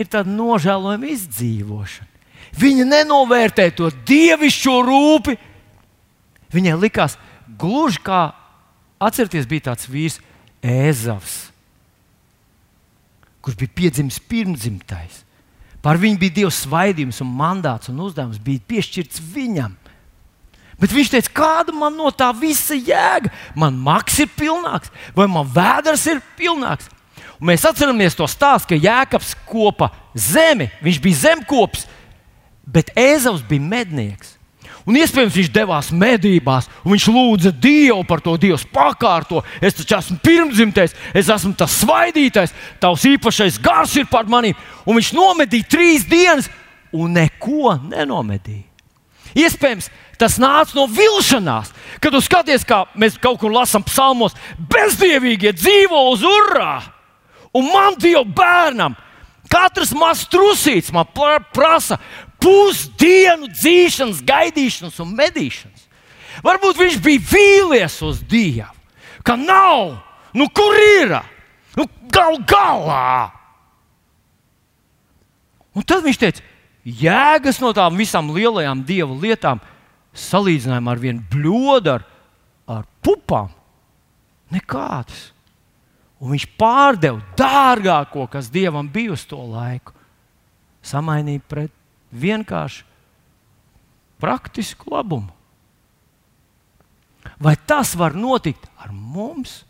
[0.00, 2.08] ir tāda nožēlojama izdzīvošana.
[2.58, 5.36] Viņa nenovērtē to dievišķo rūpi.
[6.52, 7.16] Viņai likās,
[7.58, 8.22] gluži kā
[9.02, 10.20] atcerieties, bija tāds vīrs,
[10.62, 11.48] Ēzavs,
[13.42, 15.24] kurš bija piedzimis pirmdzimtais.
[15.82, 19.74] Par viņu bija Dieva svaidījums, un mandāts un uzdevums bija piešķirts viņam.
[20.78, 23.32] Bet viņš teica, kāda man no tā visa jēga?
[23.58, 26.88] Man maks ir pilnāks, vai man vēders ir pilnāks.
[27.42, 31.88] Mēs atceramies to stāstu, ka Jēkabs kopa zemi, viņš bija zemkopis,
[32.62, 34.36] bet Ēzavs bija mednieks.
[34.86, 38.34] Un iespējams, viņš devās medībās, un viņš lūdza Dievu par to.
[38.40, 44.26] Dievs pakārto, es taču esmu pirmdzimtais, es esmu tas svaidītais, tavs īpašais gars ir par
[44.30, 44.58] maniem.
[44.86, 46.50] Un viņš nomedīja trīs dienas,
[46.92, 48.66] un neko nenomedīja.
[49.38, 49.86] Iespējams,
[50.20, 51.70] tas nāca no vilšanās,
[52.02, 56.74] kad jūs skatāties, kā mēs kaut kur lasām psalmos, bezdievīgie dzīvo uz urā.
[57.52, 58.94] Un man, Dieva bērnam,
[59.52, 61.08] katrs mazs trusīts man
[61.52, 61.98] prasa
[62.40, 65.88] pusdienu dzīšanas, gaidīšanas un medīšanas.
[66.42, 68.72] Varbūt viņš bija vīlies uz Dievu,
[69.22, 69.98] ka nav,
[70.32, 71.18] nu kur ir?
[71.76, 73.32] Nu, gal galā!
[75.76, 76.42] Un tad viņš teica,
[76.84, 79.60] jēgas no tām visām lielajām dieva lietām,
[80.12, 82.08] salīdzinājumā ar vienu bļodu, ar,
[82.68, 83.52] ar pupām,
[84.52, 85.31] nekādas
[86.22, 89.94] un viņš pārdeva dārgāko, kas dievam bija uz to laiku,
[90.86, 91.74] samainīja pret
[92.14, 92.84] vienkārši
[94.22, 95.32] praktisku labumu.
[97.42, 99.62] Vai tas var notikt ar mums?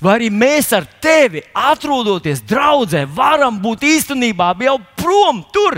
[0.00, 5.76] Vai arī mēs ar tevi, atrodoties draudzē, varam būt īstenībā jau prom tur?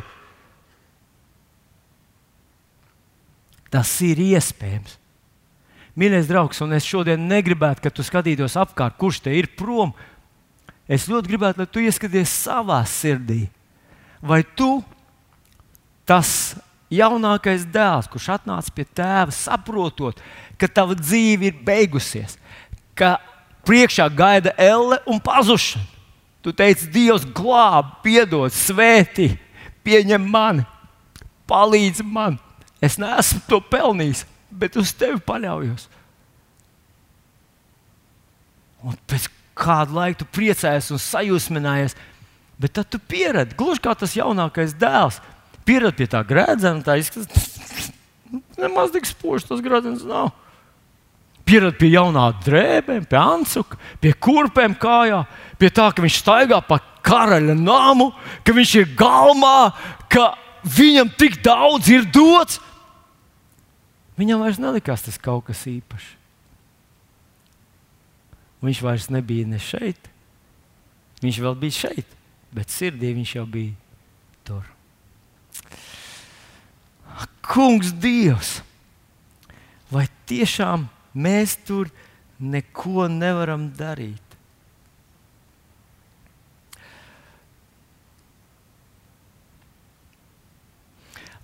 [3.71, 4.95] Tas ir iespējams.
[5.97, 9.95] Mīļais draugs, un es šodien negribētu, ka tu skatītos apkārt, kurš te ir prom.
[10.85, 13.47] Es ļoti gribētu, lai tu ieskaties savā sirdī.
[14.21, 14.83] Vai tu,
[16.05, 16.29] tas
[16.93, 20.21] jaunākais dēls, kurš atnāca pie tēva, saprotot,
[20.61, 22.37] ka tava dzīve ir beigusies,
[22.95, 23.17] ka
[23.67, 25.95] priekšā gaida elle un pazušana.
[26.45, 29.33] Tu teici, Dievs, glāb, piedod, svētī,
[29.83, 30.63] pieņem mani,
[31.51, 32.37] palīdzi man.
[32.79, 35.89] Es neesmu to pelnījis bet uz tevi paļaujos.
[38.87, 41.97] Un pēc kāda laika tu priecājies un sajūsminājies,
[42.61, 45.21] bet tad tu pieredzi, gluži kā tas jaunākais dēls.
[45.67, 47.89] Pieredzi pie tā grēdzena, tā izskatās,
[48.63, 50.31] nemaz tik spožs tas grēdzens nav.
[51.47, 55.25] Pieredzi pie jaunā drēbēm, pie ansuka, pie kurpēm kājā,
[55.59, 58.11] pie tā, ka viņš staigā pa karaļa namu,
[58.43, 59.71] ka viņš ir galmā,
[60.11, 60.33] ka
[60.67, 62.59] viņam tik daudz ir dots.
[64.17, 66.15] Viņam vairs nelikās tas kaut kas īpašs.
[68.65, 70.09] Viņš vairs nebija ne šeit,
[71.21, 72.15] viņš vēl bija šeit,
[72.57, 73.77] bet sirdī viņš jau bija
[74.49, 74.65] tur.
[77.47, 78.57] Kungs, Dievs,
[79.93, 81.89] vai tiešām Mēs tur
[82.39, 84.26] neko nevaram darīt.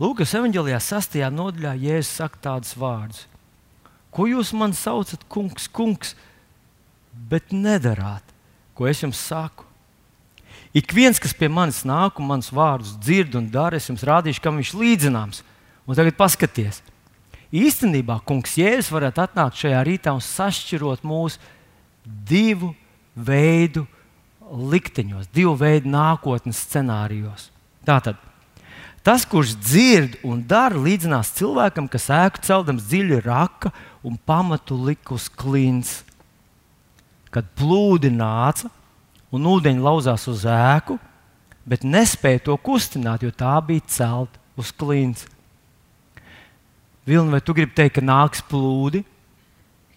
[0.03, 1.21] Lūkas evanģēlijā, 6.
[1.31, 3.27] nodaļā, Jēzus saka tādus vārdus:
[4.11, 6.17] Ko jūs man saucat, kungs, kungs,
[7.31, 8.33] bet nedarāt,
[8.75, 9.69] ko es jums saku?
[10.75, 14.43] Ik viens, kas pie manis nāk un manas vārdus dzird un dara, es jums rādīšu,
[14.43, 15.45] kam viņš līdzināms.
[15.87, 16.81] Un tagad paskatieties,
[17.55, 21.39] īstenībā kungs Jēzus varētu atnākt šajā rītā un sašķirot mūsu
[22.03, 22.73] divu
[23.15, 23.87] veidu
[24.51, 27.53] likteņos, divu veidu nākotnes scenārijos.
[27.87, 28.32] Tātad
[29.07, 35.15] tas, kurš dzird un dara, līdzinās cilvēkam, kas ēku celdams dziļi raka un pamatu lika
[35.17, 36.01] uz klints.
[37.33, 38.69] Kad plūdi nāca,
[39.33, 40.99] un ūdeņi lauzās uz ēku,
[41.65, 45.27] bet nespēja to kustināt, jo tā bija celta uz klints.
[47.09, 49.03] Vilni, vai tu gribi teikt, ka nāks plūdi?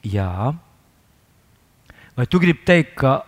[0.06, 0.56] Jā.
[2.18, 3.20] Vai tu gribi teikt, ka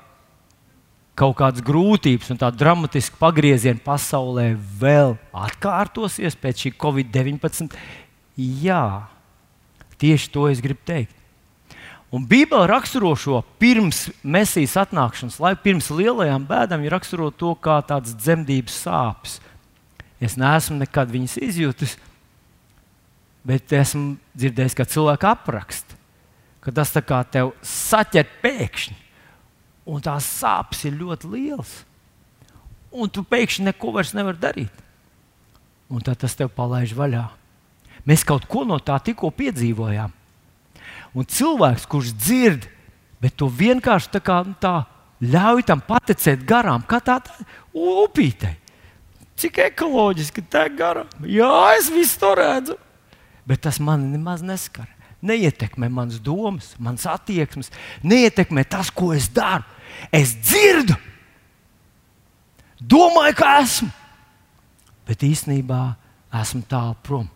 [1.17, 7.73] kaut kādas grūtības un tāda dramatiska pagrieziena pasaulē vēl atkārtosies pēc šī Covid-19?
[8.37, 9.07] Jā,
[9.97, 11.15] tieši to es gribu teikt.
[12.13, 17.81] Un Bībele raksturo šo pirms mesijas atnākšanas laiku, pirms lielajām bēdām, ir raksturo to kā
[17.83, 19.39] tādas dzemdības sāpes.
[20.23, 21.97] Es neesmu nekad viņas izjūtis,
[23.47, 25.99] bet esmu dzirdējis, ka cilvēki apraksta,
[26.63, 28.95] ka tas tā kā tev saķer pēkšņi,
[29.87, 31.71] un tās sāpes ir ļoti lielas.
[32.91, 34.83] Un tu pēkšņi neko vairs nevari darīt.
[35.87, 37.23] Un tad tas tev palaiž vaļā.
[38.07, 40.11] Mēs kaut ko no tā tikko piedzīvojām.
[41.17, 42.67] Un cilvēks, kurš dzird,
[43.23, 44.85] bet to vienkārši tā, kā, nu, tā
[45.23, 48.55] ļauj tam paticēt garām, kā tā, tā upītei.
[49.37, 51.09] Cik ekoloģiski tā garām.
[51.29, 52.77] Jā, es visu to redzu.
[53.47, 54.89] Bet tas man nemaz neskar.
[55.25, 57.71] Neietekmē manas domas, manas attieksmes,
[58.05, 59.65] neietekmē tas, ko es daru.
[60.13, 60.95] Es dzirdu,
[62.79, 63.89] domāju, ka esmu,
[65.07, 65.81] bet īstenībā
[66.41, 67.27] esmu tālu prom.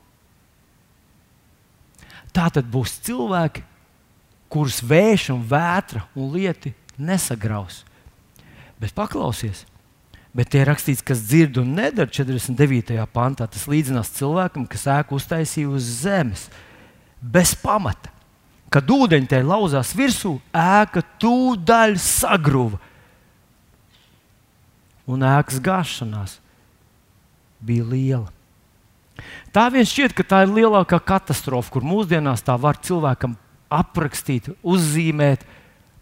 [2.32, 3.64] Tā tad būs cilvēki,
[4.52, 7.82] kurus vējš un vētra un lieti nesagraus.
[8.82, 9.66] Bet paklausies,
[10.36, 12.96] bet tie rakstīts, kas dzird un nedara 49.
[13.14, 16.48] pantā, tas līdzinās cilvēkam, kas ēku uztaisīja uz zemes
[17.22, 18.12] bez pamata.
[18.72, 22.80] Kad ūdeņi te lauzās virsū, ēka tūdaļ sagruva.
[25.12, 26.38] Un ēkas gāšanās
[27.60, 28.30] bija liela.
[29.52, 33.36] Tā viens šķiet, ka tā ir lielākā katastrofa, kur mūsdienās tā var cilvēkam
[33.72, 35.44] aprakstīt, uzzīmēt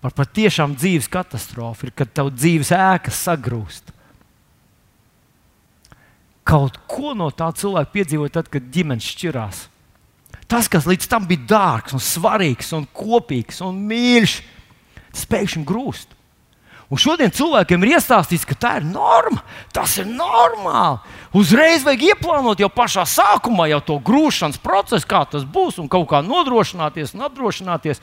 [0.03, 3.91] par patiešām dzīves katastrofu, ir, kad tavs dzīves ēkas sagrūst.
[6.49, 9.65] Kaut ko no tā cilvēka piedzīvoja tad, kad ģimenes šķirās.
[10.49, 14.39] Tas, kas līdz tam bija dārgs, un svarīgs, un kopīgs un mīļš,
[15.13, 16.15] tas pēkšņi grūst.
[16.89, 20.97] Un šodien cilvēkiem ir iestāstīts, ka tā ir norma, tas ir normāli.
[21.37, 26.07] Uzreiz vajag ieplānot jau pašā sākumā jau to grūšanas procesu, kā tas būs, un kaut
[26.09, 28.01] kā nodrošināties un apdrošināties.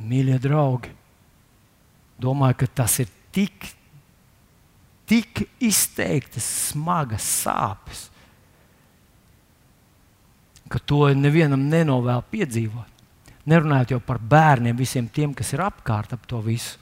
[0.00, 0.94] Mīļie draugi,
[2.24, 3.68] domāju, ka tas ir tik,
[5.04, 8.06] tik izteiktas, smagas sāpes,
[10.72, 12.92] ka to nevienam nenovēl piedzīvot.
[13.46, 16.80] Nerunājot jau par bērniem, visiem tiem, kas ir apkārt ap to visu.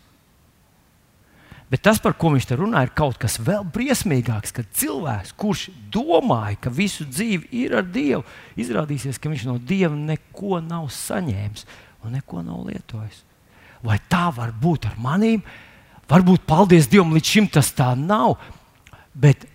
[1.69, 4.53] Bet tas, par ko viņš te runā, ir kaut kas vēl briesmīgāks.
[4.55, 8.23] Kad cilvēks, kurš domāja, ka visu dzīvi ir ar Dievu,
[8.61, 11.67] izrādīsies, ka viņš no Dieva neko nav saņēmis
[12.05, 13.25] un neko nav lietojis.
[13.85, 15.43] Vai tā var būt ar manīm?
[16.09, 18.37] Varbūt, paldies Dievam, līdz šim tas tā nav.
[19.13, 19.49] Bet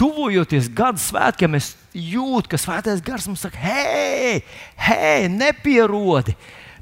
[0.00, 4.40] tuvojoties gada svētkiem, es jūtu, ka svētais gars mums saka, hei,
[4.80, 6.34] hei nepierodi,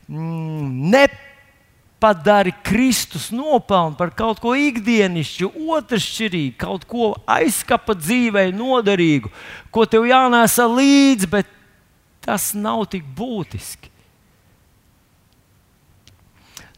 [0.06, 9.32] mm, nepadari Kristus nopelnu par kaut ko ikdienišķu, otršķirīgu, kaut ko aizskapa dzīvei noderīgu,
[9.74, 11.50] ko tev jānēsa līdzi, bet
[12.22, 13.90] tas nav tik būtiski.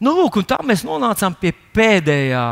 [0.01, 2.45] Nu, lūk, tā mēs nonācām pie pēdējā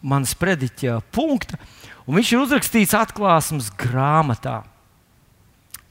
[0.00, 1.58] manas prediķa punkta.
[2.06, 4.62] Un viņš ir uzrakstīts atklāsmes grāmatā,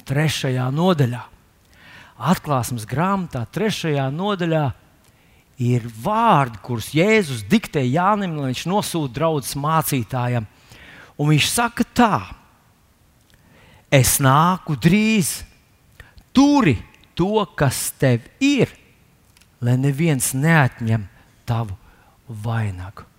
[0.08, 1.22] trešajā nodaļā.
[2.32, 4.66] Atklāsmes grāmatā, trešajā nodaļā
[5.62, 10.48] ir vārdi, kurus Jēzus diktē Jānim, lai viņš nosūta draugus mācītājiem.
[11.18, 12.16] Un viņš saka tā:
[13.92, 15.42] Es nāku drīz,
[16.36, 16.78] turi
[17.16, 18.72] to, kas tev ir,
[19.62, 21.08] lai neviens neatņem
[21.48, 21.78] tavu
[22.28, 23.11] vainagu.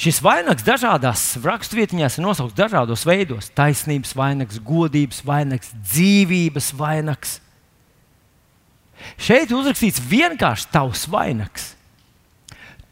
[0.00, 7.34] Šis vainags dažādās raksturvietņās ir nosaukts dažādos veidos- taisnības vainags, godības vainags, dzīvības vainags.
[9.20, 11.74] Šeit uzrakstīts vienkārši tavs vainags.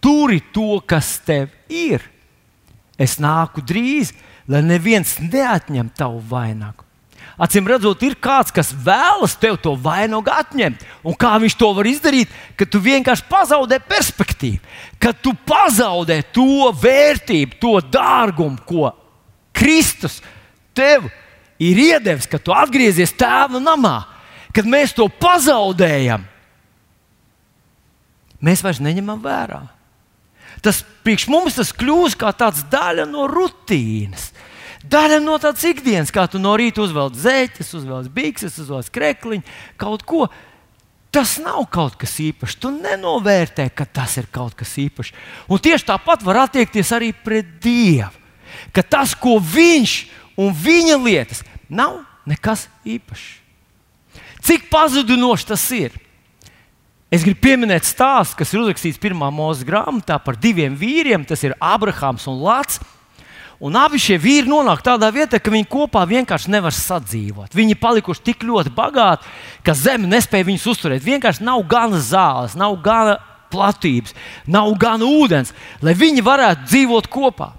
[0.05, 2.05] Turi to, kas tev ir.
[2.99, 4.13] Es nāku drīz,
[4.47, 6.88] lai neviens neatņem tavu vainagu.
[7.39, 10.81] Acīm redzot, ir kāds, kas vēlas tev to vainagu atņemt.
[11.07, 12.33] Un kā viņš to var izdarīt?
[12.59, 14.59] Ka tu vienkārši pazaudē perspektīvu,
[14.99, 18.91] ka tu pazaudē to vērtību, to dārgumu, ko
[19.55, 20.19] Kristus
[20.75, 21.07] tev
[21.63, 24.01] ir iedevis, kad tu atgriezies tēva namā.
[24.55, 26.25] Kad mēs to pazaudējam,
[28.43, 29.61] mēs vairs neņemam vērā.
[30.65, 34.33] Tas priekš mums tas kļūst kā tāds daļa no rutīnas.
[34.89, 40.05] Daļa no tādas ikdienas, kā tu no rīta uzvelc zeķes, uzvelc bikses, uzvelc krekliņu, kaut
[40.09, 40.29] ko.
[41.13, 42.59] Tas nav kaut kas īpašs.
[42.61, 45.15] Tu nenovērtē, ka tas ir kaut kas īpašs.
[45.49, 48.13] Un tieši tāpat var attiekties arī pret Dievu.
[48.77, 49.95] Ka tas, ko Viņš
[50.41, 53.27] un viņa lietas, nav nekas īpašs.
[54.45, 55.97] Cik pazudinoši tas ir?
[57.09, 61.25] Es gribu pieminēt stāstu, kas ir uzrakstīts pirmā mūža grāmatā par diviem vīriem.
[61.25, 62.83] Tas ir Abrahams un Lats.
[63.59, 67.57] Un abi šie vīri nonāk tādā vietā, ka viņi kopā vienkārši nevar sadzīvot.
[67.59, 69.27] Viņi ir palikuši tik ļoti bagāti,
[69.67, 71.03] ka zeme nespēja viņus uzturēt.
[71.03, 73.17] Vienkārši nav gana zāles, nav gana
[73.51, 74.15] platības,
[74.47, 75.51] nav gana ūdens,
[75.83, 77.51] lai viņi varētu dzīvot kopā.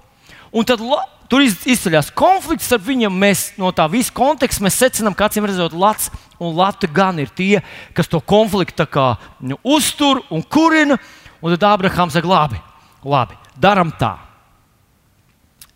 [0.56, 0.80] Un tad
[1.28, 3.20] tur izceļas konflikts ar viņiem.
[3.20, 6.08] Mēs no tā visa konteksta secinām, ka acīm redzot, Latvijas
[6.40, 7.60] un Latvija gan ir tie,
[7.92, 9.12] kas to konfliktu kā,
[9.44, 10.96] nu, uztur un kurina.
[11.44, 12.64] Un tad Abrahams saka, labi,
[13.04, 14.29] labi darām tā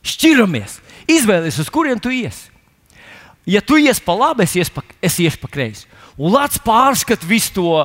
[0.05, 0.79] šķiramies.
[1.11, 2.53] Izvēlies, uz kurien tu iesi.
[3.45, 5.89] Ja tu iesi pa labi, es iešu pa, es iešu pa kreisi.
[6.17, 7.83] Un Lats pārskata visu to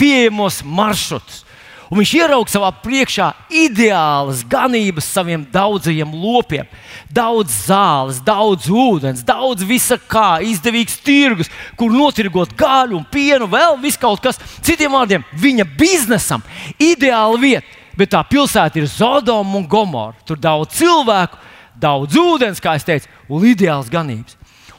[0.00, 1.42] pieejamos maršrutus.
[1.86, 3.28] Un viņš ieraudzīja savā priekšā
[3.62, 6.66] ideālas ganības saviem daudzajiem lopiem.
[7.14, 13.78] Daudz zāles, daudz ūdens, daudz visa kā, izdevīgs tirgus, kur notirgot gaļu un pienu, vēl
[13.84, 14.40] viss kaut kas.
[14.66, 16.42] Citiem vārdiem, viņa biznesam
[16.82, 17.75] ideāla vieta.
[17.96, 20.16] Bet tā pilsēta ir Zodoma un Gomora.
[20.28, 21.38] Tur daudz cilvēku,
[21.80, 24.36] daudz ūdens, kā es teicu, un ideāls ganības.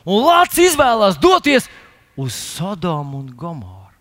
[0.07, 1.67] Un Lācis izvēlās doties
[2.17, 3.91] uz Sodomu un Gomoru.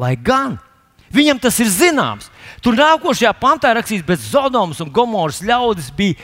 [0.00, 0.56] Lai gan
[1.14, 2.30] viņam tas ir zināms,
[2.62, 6.18] tur nākošajā pantā rakstīts, bet Sodomas un Gomoras ļaudis bija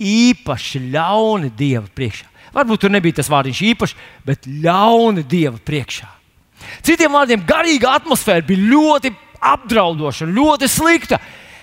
[0.00, 2.28] īpaši ļauni Dieva priekšā.
[2.54, 6.08] Varbūt tur nebija tas vārdiņš īpaši, bet ļauni Dieva priekšā.
[6.84, 11.20] Citiem vārdiem, garīga atmosfēra bija ļoti apdraudoša, ļoti slikta,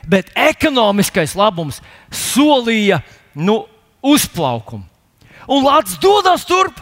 [0.07, 3.01] bet ekonomiskais labums solīja
[3.36, 3.63] nu,
[4.01, 4.86] uzplaukumu.
[5.47, 6.80] Un Latvijas dodas turp.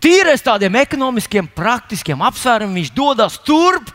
[0.00, 3.90] Tīrais tādiem ekonomiskiem, praktiskiem apsvērumiem, viņš dodas turp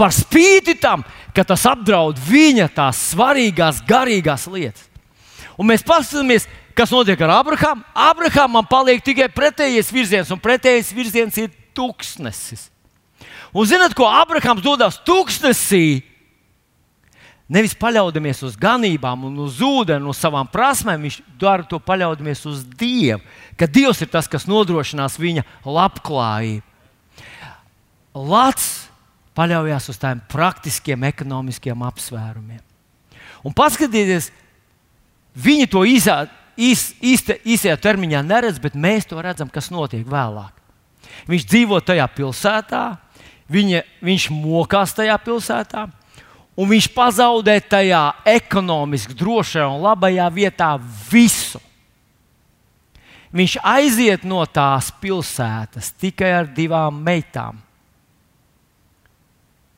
[0.00, 1.02] par spīti tam,
[1.36, 4.86] ka tas apdraud viņa tās svarīgās, garīgās lietas.
[5.60, 7.84] Un mēs paskatāmies, kas notiek ar Abrahāmu.
[7.92, 12.70] Abrahamam paliek tikai pretējais virziens, un pretējais virziens ir tūkstnesis.
[13.54, 16.02] Un zinot, ko Abrahams dodas tūkstnesī,
[17.50, 23.18] Nevis paļaudamies uz ganībām, uz ūdeni, uz savām prasmēm, viņš dara to paļaudamies uz Dievu.
[23.58, 26.62] Ka Dievs ir tas, kas nodrošinās viņa labklājību.
[28.14, 28.68] Lats
[29.34, 32.62] paļaujas uz tādiem praktiskiem, ekonomiskiem apsvērumiem.
[33.42, 34.30] Un paskatieties,
[35.34, 36.20] viņi to īsā,
[36.54, 40.54] īs, īsta, īsajā termiņā neredz, bet mēs to redzam, kas notiek vēlāk.
[41.26, 42.84] Viņš dzīvo tajā pilsētā,
[43.50, 45.88] viņa, viņš mokās tajā pilsētā
[46.60, 50.74] un viņš pazaudē tajā ekonomiski drošajā un labajā vietā
[51.10, 51.60] visu.
[53.30, 57.60] Viņš aiziet no tās pilsētas tikai ar divām meitām,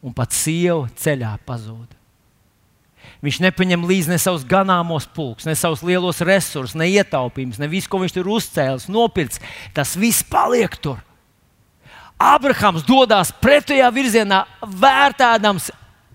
[0.02, 1.98] un pat sieva ceļā pazūd.
[3.22, 7.90] Viņš nepaņem līdzi ne savus ganāmos pulkus, ne savus lielos resursus, ne ietaupījumus, ne visu,
[7.90, 9.42] ko viņš tur uzcēlis, nopircis.
[9.76, 10.98] Tas viss paliek tur.
[12.22, 15.70] Abrahams dodas pretējā virzienā, vērtēdams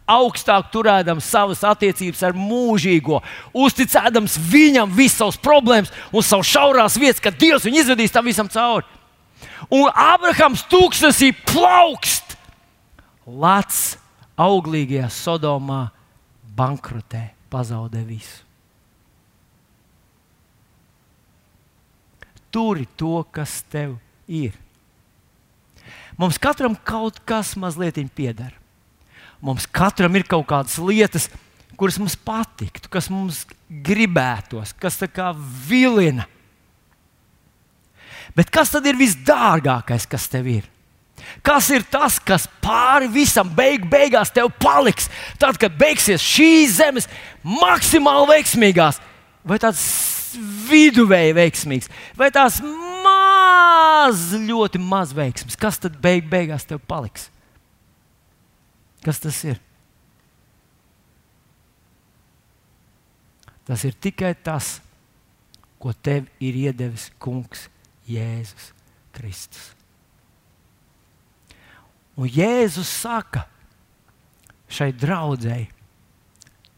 [0.07, 3.19] augstāk turēdams savas attiecības ar mūžīgo,
[3.51, 8.47] uzticēdams viņam visas savas problēmas un savas šaurās vietas, ka Dievs viņu izvedīs tam visam
[8.51, 8.87] cauri.
[9.73, 12.37] Un Abrahams tūkstnesī plaukst,
[13.27, 13.97] Lats
[14.39, 15.89] auglīgajā Sodomā
[16.55, 18.45] bankrotē, pazaudē visu.
[22.47, 23.97] Turi to, kas tev
[24.31, 24.55] ir.
[26.17, 28.53] Mums katram kaut kas mazliet pieder.
[29.41, 31.29] Mums katram ir kaut kādas lietas,
[31.77, 35.29] kuras mums patiktu, kas mums gribētos, kas tā kā
[35.67, 36.25] vilina.
[38.37, 40.65] Bet kas tad ir visdārgākais, kas tev ir?
[41.45, 45.09] Kas ir tas, kas pāri visam beig, beigās tev paliks?
[45.41, 47.09] Tad, kad beigsies šīs zemes
[47.45, 49.01] maksimāli veiksmīgās,
[49.47, 49.81] vai tāds
[50.69, 52.59] viduvēji veiksmīgs, vai tās
[54.07, 57.29] maz, ļoti maz veiksmīgs, kas tad beig, beigās tev paliks?
[59.05, 59.59] Kas tas ir?
[63.67, 64.77] Tas ir tikai tas,
[65.77, 67.67] ko tev ir iedevis Kungs
[68.07, 68.71] Jēzus
[69.15, 69.73] Kristus.
[72.17, 73.43] Un Jēzus saka
[74.71, 75.67] šai draudzēji,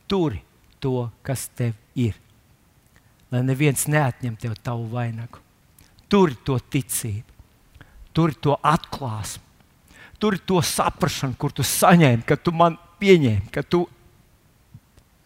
[0.10, 0.42] turi
[0.84, 2.18] to, kas tev ir.
[3.30, 5.40] Lai neviens neatņem tev tavu vainagu.
[6.10, 7.38] Turi to ticību,
[8.18, 9.44] turi to atklāsmu,
[10.20, 13.86] turi to saprāšanu, kur tu saņēmi, ka tu man pieņēmi, ka tu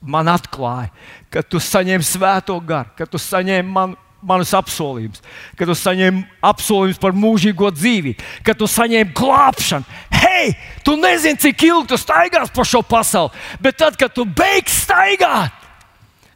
[0.04, 0.92] man atklāji,
[1.32, 5.22] ka tu saņēmi svēto garu, ka tu saņēmi man, manus apsolījumus,
[5.60, 10.00] ka tu saņēmi apsolījumus par mūžīgo dzīvību, ka tu saņēmi glābšanu.
[10.24, 10.54] Hei,
[10.86, 15.56] tu nezini, cik ilgi tu staigās pa šo pasauli, bet tad, kad tu beigsi staigāt,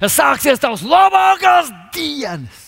[0.03, 2.66] sāksies tavs labākās dienas.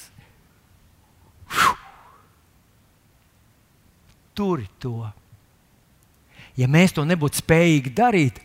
[4.35, 5.09] Turi to.
[6.59, 8.39] Ja mēs to nebūtu spējīgi darīt,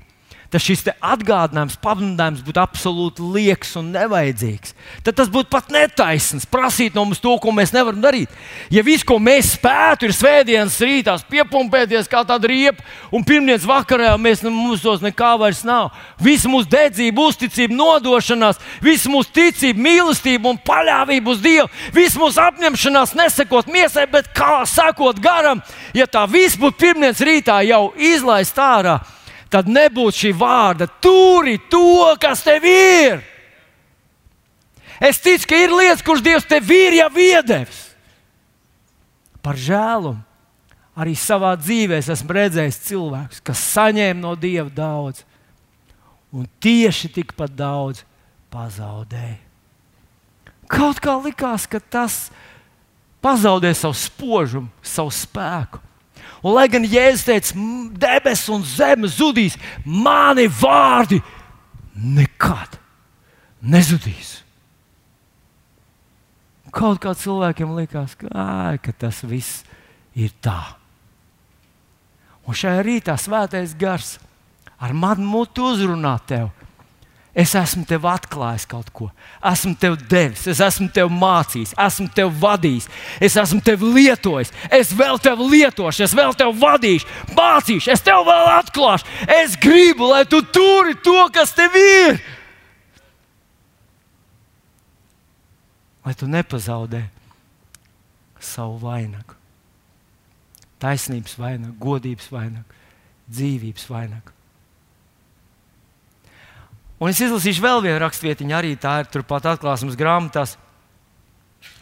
[0.54, 4.74] tad šis atgādinājums, pamudinājums būtu absolūti lieks un nevajadzīgs.
[5.02, 8.30] Tad tas būtu pat netaisnīgs prasīt no mums to, ko mēs nevaram darīt.
[8.70, 14.12] Ja viss, ko mēs spētu, ir svētdienas rītā piepumpēties kā tāda riepa, un pirmdienas vakarā
[14.20, 15.90] mēs, mums tos nekā vairs nav.
[16.22, 22.38] Visa mūsu dedzība, uzticība, nodošanās, visa mūsu ticība, mīlestība un paļāvība uz Dievu, visa mūsu
[22.44, 25.64] apņemšanās nesakot miesai, bet kā sakot garam,
[25.98, 29.00] ja tā viss būtu pirmdienas rītā jau izlaist ārā
[29.54, 33.22] tad nebūtu šī vārda turi to, kas tev ir.
[34.98, 37.82] Es ticu, ka ir lietas, kuras Dievs tev ir jau iedevis.
[39.44, 40.22] Par žēlumu
[40.98, 45.24] arī savā dzīvē esmu redzējis cilvēkus, kas saņēma no Dieva daudz,
[46.34, 48.04] un tieši tikpat daudz
[48.54, 49.42] pazaudēja.
[50.70, 52.30] Kaut kā likās, ka tas
[53.22, 55.83] pazaudē savu spožumu, savu spēku.
[56.44, 57.66] Un, lai gan Jēzus teica,
[57.96, 61.22] debesis un zeme zudīs, mani vārdi
[61.96, 62.76] nekad
[63.64, 64.36] nezudīs.
[66.74, 69.62] Kaut kā cilvēkiem likās, ka, ā, ka tas viss
[70.12, 70.74] ir tā.
[72.44, 74.18] Un šajā rītā svētais gars
[74.76, 76.63] ar manu mutu uzrunā tevi
[77.34, 79.08] Es esmu tev atklājis kaut ko,
[79.50, 82.86] esmu tev devis, es esmu tev mācījis, esmu tev vadījis,
[83.18, 88.22] es esmu tev lietojis, es vēl tev lietošu, es vēl tev vadīšu, mācīšu, es tev
[88.28, 89.10] vēl atklāšu.
[89.40, 92.22] Es gribu, lai tu turi to, kas tev ir.
[96.06, 97.02] Lai tu nepazaudē
[98.38, 99.34] savu vainagu,
[100.78, 102.80] taisnības vainagu, godības vainagu,
[103.26, 104.33] dzīvības vainagu.
[107.02, 110.54] Un es izlasīšu vēl vienu rakstvietiņu, arī tā ir turpat atklāsmes grāmatās.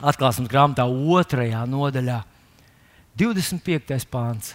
[0.01, 2.23] Atklāsmes grāmatā otrajā nodaļā,
[3.19, 4.07] 25.
[4.09, 4.55] pāns.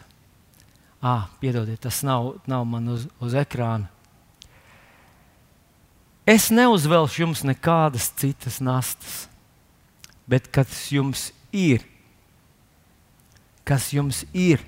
[1.03, 3.85] Ah, piedodiet, tas nav, nav man uz, uz ekrāna.
[6.27, 9.27] Es neuzvelšu jums nekādas citas nastas,
[10.27, 11.85] bet kas jums ir,
[13.63, 14.59] kas jums ir,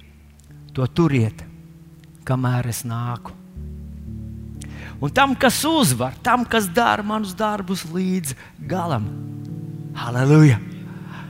[0.71, 1.43] to turiet,
[2.23, 3.33] kamēr es nāku.
[4.99, 8.35] Un tam, kas uzvar, tam, kas dara manus darbus līdz
[8.67, 9.07] galam.
[9.95, 10.59] Halleluja!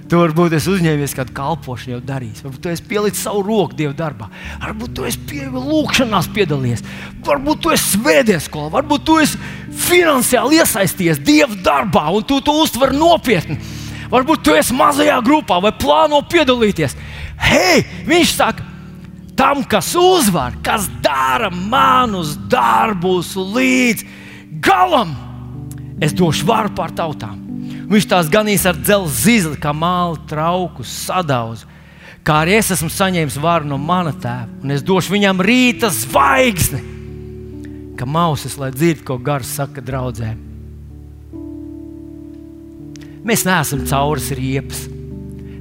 [0.10, 2.42] Tu varbūt esi uzņēmies kādu kalpošanu, jau darījis.
[2.42, 4.26] Varbūt tu esi pielicis savu roku Dieva darbā.
[4.64, 6.82] Varbūt tu esi pie lūkšanās piedalījies.
[7.28, 8.72] Varbūt tu esi svētdienas skolā.
[8.74, 9.38] Varbūt tu esi
[9.86, 13.60] finansiāli iesaistījies Dieva darbā un tu to uztver nopietni.
[14.10, 16.98] Varbūt tu esi mazajā grupā vai plāno piedalīties.
[17.46, 18.66] Hei, viņš saka,
[19.40, 24.04] tam, kas uzvar, kas dara manus darbus līdz
[24.60, 25.14] galam,
[26.04, 27.38] es došu varu pār tautām.
[27.90, 31.70] Viņš tās ganīs ar dzelzceļa zīli, kā māla traukus, sadauzu.
[32.28, 36.84] Kā arī es esmu saņēmis varu no mana tēva, un es došu viņam rīta zvaigzni,
[37.98, 40.36] ka mausas, lai dzird, ko gars saka draudzēm.
[43.26, 44.84] Mēs neesam cauras riepas,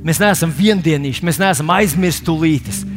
[0.05, 2.88] mēs neesam viendienīši, mēs neesam aizmirstulītes.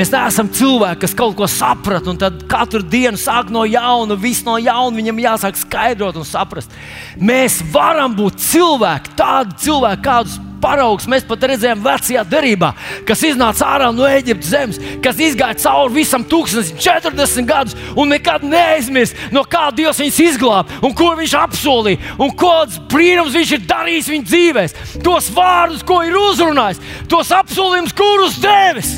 [0.00, 4.46] Mēs neesam cilvēki, kas kaut ko saprot, un tad katru dienu sāk no jauna, viss
[4.46, 6.72] no jauna viņam jāsāk skaidrot un saprast.
[7.20, 12.70] Mēs varam būt cilvēki, tādi cilvēki, kādus paraugs mēs pat redzējām vecajā derībā,
[13.04, 19.28] kas iznāca ārā no Eģiptes zemes, kas izgāja cauri visam 1040 gadus un nekad neaizmirst,
[19.36, 24.10] no kā Dievs viņus izglāba un ko viņš apsolīja un kāds brīnums viņš ir darījis
[24.16, 24.82] viņu dzīvēm.
[25.04, 26.80] Tos vārdus, ko ir uzrunājis,
[27.12, 28.96] tos apsolījumus, kurus devis.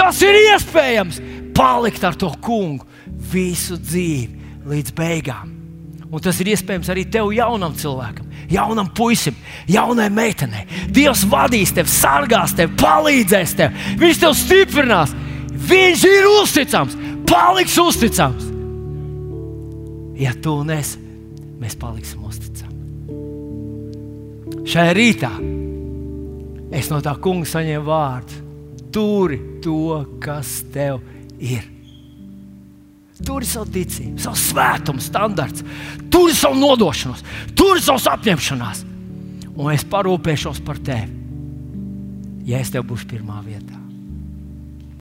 [0.00, 1.20] Tas ir iespējams
[1.56, 2.86] palikt ar to kungu
[3.30, 5.56] visu dzīvi līdz beigām.
[6.10, 9.36] Un tas ir iespējams arī tev, jaunam cilvēkam, jaunam puisim,
[9.70, 10.64] jaunai meitenei.
[10.90, 15.14] Dievs vadīs tevi, sargās tevi, palīdzēs tev, viņš tev stiprinās.
[15.70, 16.96] Viņš ir uzticams.
[17.30, 18.44] paliks uzticams.
[20.18, 20.98] Ja tu nesi,
[21.60, 22.74] mēs paliksim uzticami.
[24.66, 25.30] Šajā rītā
[26.74, 28.49] es no tā kunga saņēmu vārdu.
[28.90, 31.00] Turi to, kas tev
[31.38, 31.66] ir.
[33.20, 35.64] Tur ir savu ticību, savu svētumu, standarts,
[36.12, 37.24] tur ir savu nodošanos,
[37.56, 38.86] tur ir savs apņemšanās.
[39.50, 41.12] Un es parūpēšos par tevi,
[42.48, 43.79] ja es tev būšu pirmā vietā.